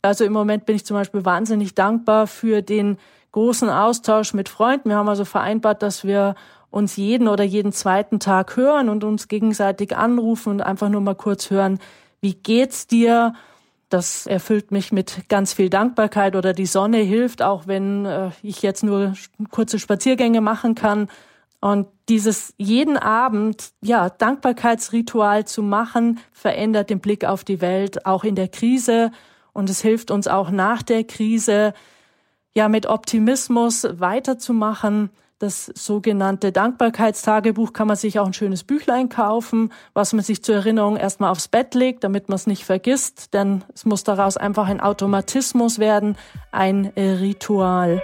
Also 0.02 0.24
im 0.24 0.34
Moment 0.34 0.65
bin 0.65 0.76
ich 0.76 0.86
zum 0.86 0.95
Beispiel 0.95 1.26
wahnsinnig 1.26 1.76
dankbar 1.76 2.28
für 2.28 2.62
den 2.62 2.97
großen 3.32 3.69
Austausch 3.69 4.34
mit 4.34 4.50
Freunden. 4.50 4.89
Wir 4.89 4.97
haben 4.97 5.10
also 5.10 5.26
vereinbart, 5.26 5.84
dass 5.84 6.04
wir 6.04 6.36
uns 6.69 6.95
jeden 6.95 7.28
oder 7.28 7.43
jeden 7.43 7.71
zweiten 7.71 8.19
Tag 8.19 8.56
hören 8.56 8.89
und 8.89 9.04
uns 9.04 9.28
gegenseitig 9.28 9.95
anrufen 9.95 10.50
und 10.50 10.62
einfach 10.62 10.89
nur 10.89 11.02
mal 11.02 11.15
kurz 11.15 11.50
hören, 11.50 11.80
wie 12.21 12.34
geht's 12.34 12.88
dir? 12.88 13.34
Das 13.91 14.25
erfüllt 14.25 14.71
mich 14.71 14.93
mit 14.93 15.27
ganz 15.27 15.51
viel 15.51 15.69
Dankbarkeit 15.69 16.38
oder 16.38 16.54
die 16.54 16.65
Sonne 16.65 16.99
hilft, 16.99 17.41
auch 17.41 17.67
wenn 17.67 18.06
äh, 18.06 18.30
ich 18.41 18.62
jetzt 18.62 18.86
nur 18.86 19.13
kurze 19.49 19.80
Spaziergänge 19.80 20.39
machen 20.39 20.75
kann. 20.75 21.10
Und 21.60 21.88
dieses 22.08 22.54
jeden 22.58 22.95
Abend, 22.95 23.73
ja, 23.82 24.10
Dankbarkeitsritual 24.10 25.43
zu 25.43 25.62
machen, 25.62 26.21
verändert 26.32 26.89
den 26.89 27.01
Blick 27.01 27.25
auf 27.25 27.43
die 27.43 27.60
Welt, 27.60 28.06
auch 28.06 28.23
in 28.23 28.36
der 28.36 28.47
Krise. 28.47 29.12
Und 29.51 29.69
es 29.69 29.82
hilft 29.82 30.10
uns 30.10 30.30
auch 30.30 30.51
nach 30.51 30.84
der 30.84 31.04
Krise, 31.04 31.73
ja, 32.54 32.69
mit 32.69 32.86
Optimismus 32.86 33.86
weiterzumachen, 33.91 35.10
das 35.41 35.65
sogenannte 35.73 36.51
Dankbarkeitstagebuch 36.51 37.73
kann 37.73 37.88
man 37.88 37.97
sich 37.97 38.19
auch 38.19 38.27
ein 38.27 38.34
schönes 38.34 38.63
Büchlein 38.63 39.10
kaufen, 39.10 39.71
was 39.93 40.13
man 40.13 40.23
sich 40.23 40.43
zur 40.43 40.56
Erinnerung 40.56 40.97
erstmal 40.97 41.32
aufs 41.32 41.47
Bett 41.47 41.73
legt, 41.73 42.04
damit 42.04 42.30
man 42.30 42.36
es 42.36 42.47
nicht 42.47 42.63
vergisst, 42.63 43.34
denn 43.34 43.63
es 43.73 43.86
muss 43.86 44.04
daraus 44.04 44.38
einfach 44.38 44.67
ein 44.67 44.80
Automatismus 44.80 45.80
werden, 45.80 46.15
ein 46.51 46.91
Ritual. 46.95 48.01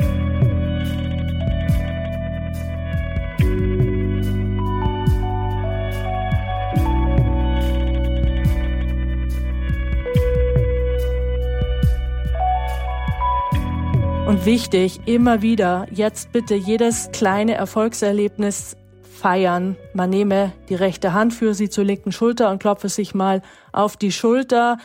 Und 14.28 14.46
wichtig, 14.46 15.00
immer 15.06 15.42
wieder, 15.42 15.88
jetzt 15.90 16.34
bitte 16.34 16.54
jedes 16.54 17.10
kleine 17.14 17.54
Erfolgserlebnis 17.54 18.76
feiern. 19.02 19.78
Man 19.94 20.10
nehme 20.10 20.52
die 20.68 20.76
rechte 20.76 21.14
Hand 21.14 21.34
für 21.34 21.54
sie 21.54 21.70
zur 21.70 21.86
linken 21.86 22.12
Schulter 22.12 22.52
und 22.52 22.60
klopfe 22.60 22.90
sich 22.90 23.16
mal 23.16 23.42
auf 23.72 23.96
die 23.96 24.12
Schulter. 24.12 24.80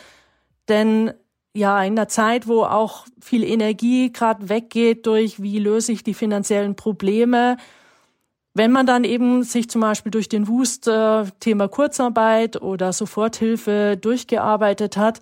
Denn 0.68 1.12
ja 1.54 1.82
in 1.82 1.94
einer 1.94 2.06
Zeit, 2.06 2.46
wo 2.46 2.62
auch 2.62 3.04
viel 3.20 3.42
Energie 3.42 4.12
gerade 4.12 4.48
weggeht 4.48 5.06
durch, 5.06 5.42
wie 5.42 5.58
löse 5.58 5.90
ich 5.90 6.04
die 6.04 6.14
finanziellen 6.14 6.76
Probleme. 6.76 7.56
Wenn 8.54 8.70
man 8.70 8.86
dann 8.86 9.02
eben 9.02 9.42
sich 9.42 9.68
zum 9.68 9.80
Beispiel 9.80 10.12
durch 10.12 10.28
den 10.28 10.46
Wust 10.46 10.86
äh, 10.86 11.24
Thema 11.40 11.66
Kurzarbeit 11.66 12.62
oder 12.62 12.92
Soforthilfe 12.92 13.96
durchgearbeitet 14.00 14.96
hat, 14.96 15.18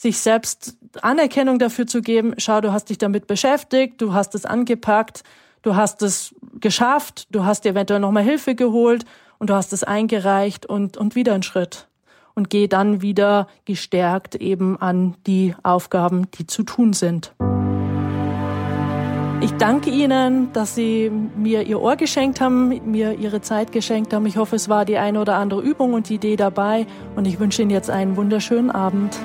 sich 0.00 0.18
selbst 0.18 0.78
Anerkennung 1.02 1.58
dafür 1.58 1.86
zu 1.86 2.00
geben, 2.00 2.32
schau, 2.38 2.62
du 2.62 2.72
hast 2.72 2.88
dich 2.88 2.96
damit 2.96 3.26
beschäftigt, 3.26 4.00
du 4.00 4.14
hast 4.14 4.34
es 4.34 4.46
angepackt, 4.46 5.24
du 5.60 5.76
hast 5.76 6.00
es 6.00 6.34
geschafft, 6.58 7.26
du 7.30 7.44
hast 7.44 7.66
dir 7.66 7.72
eventuell 7.72 8.00
nochmal 8.00 8.22
Hilfe 8.22 8.54
geholt 8.54 9.04
und 9.38 9.50
du 9.50 9.54
hast 9.54 9.74
es 9.74 9.84
eingereicht 9.84 10.64
und, 10.64 10.96
und 10.96 11.16
wieder 11.16 11.34
einen 11.34 11.42
Schritt 11.42 11.86
und 12.32 12.48
gehe 12.48 12.66
dann 12.66 13.02
wieder 13.02 13.46
gestärkt 13.66 14.36
eben 14.36 14.80
an 14.80 15.16
die 15.26 15.54
Aufgaben, 15.62 16.30
die 16.30 16.46
zu 16.46 16.62
tun 16.62 16.94
sind. 16.94 17.34
Ich 19.42 19.52
danke 19.52 19.90
Ihnen, 19.90 20.50
dass 20.54 20.74
Sie 20.74 21.10
mir 21.10 21.66
Ihr 21.66 21.78
Ohr 21.78 21.96
geschenkt 21.96 22.40
haben, 22.40 22.90
mir 22.90 23.18
Ihre 23.18 23.42
Zeit 23.42 23.70
geschenkt 23.70 24.14
haben. 24.14 24.24
Ich 24.24 24.38
hoffe, 24.38 24.56
es 24.56 24.70
war 24.70 24.86
die 24.86 24.96
eine 24.96 25.20
oder 25.20 25.34
andere 25.34 25.60
Übung 25.60 25.92
und 25.92 26.10
Idee 26.10 26.36
dabei 26.36 26.86
und 27.16 27.26
ich 27.26 27.38
wünsche 27.38 27.60
Ihnen 27.60 27.70
jetzt 27.70 27.90
einen 27.90 28.16
wunderschönen 28.16 28.70
Abend. 28.70 29.18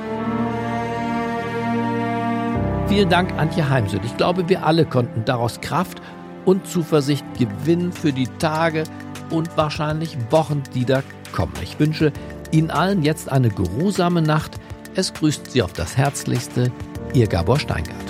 Vielen 2.95 3.10
Dank, 3.10 3.34
Antje 3.34 3.67
Heimsöth. 3.69 4.05
Ich 4.05 4.15
glaube, 4.15 4.47
wir 4.47 4.65
alle 4.65 4.86
konnten 4.86 5.25
daraus 5.25 5.60
Kraft 5.60 6.01
und 6.45 6.65
Zuversicht 6.65 7.25
gewinnen 7.38 7.91
für 7.91 8.13
die 8.13 8.29
Tage 8.39 8.86
und 9.29 9.58
wahrscheinlich 9.58 10.17
Wochen, 10.29 10.63
die 10.73 10.86
da 10.86 11.03
kommen. 11.34 11.51
Ich 11.62 11.77
wünsche 11.77 12.13
Ihnen 12.51 12.71
allen 12.71 13.03
jetzt 13.03 13.29
eine 13.29 13.49
geruhsame 13.49 14.21
Nacht. 14.21 14.51
Es 14.95 15.13
grüßt 15.13 15.51
Sie 15.51 15.62
auf 15.62 15.73
das 15.73 15.97
Herzlichste, 15.97 16.71
Ihr 17.13 17.27
Gabor 17.27 17.60
Steingart. 17.60 18.04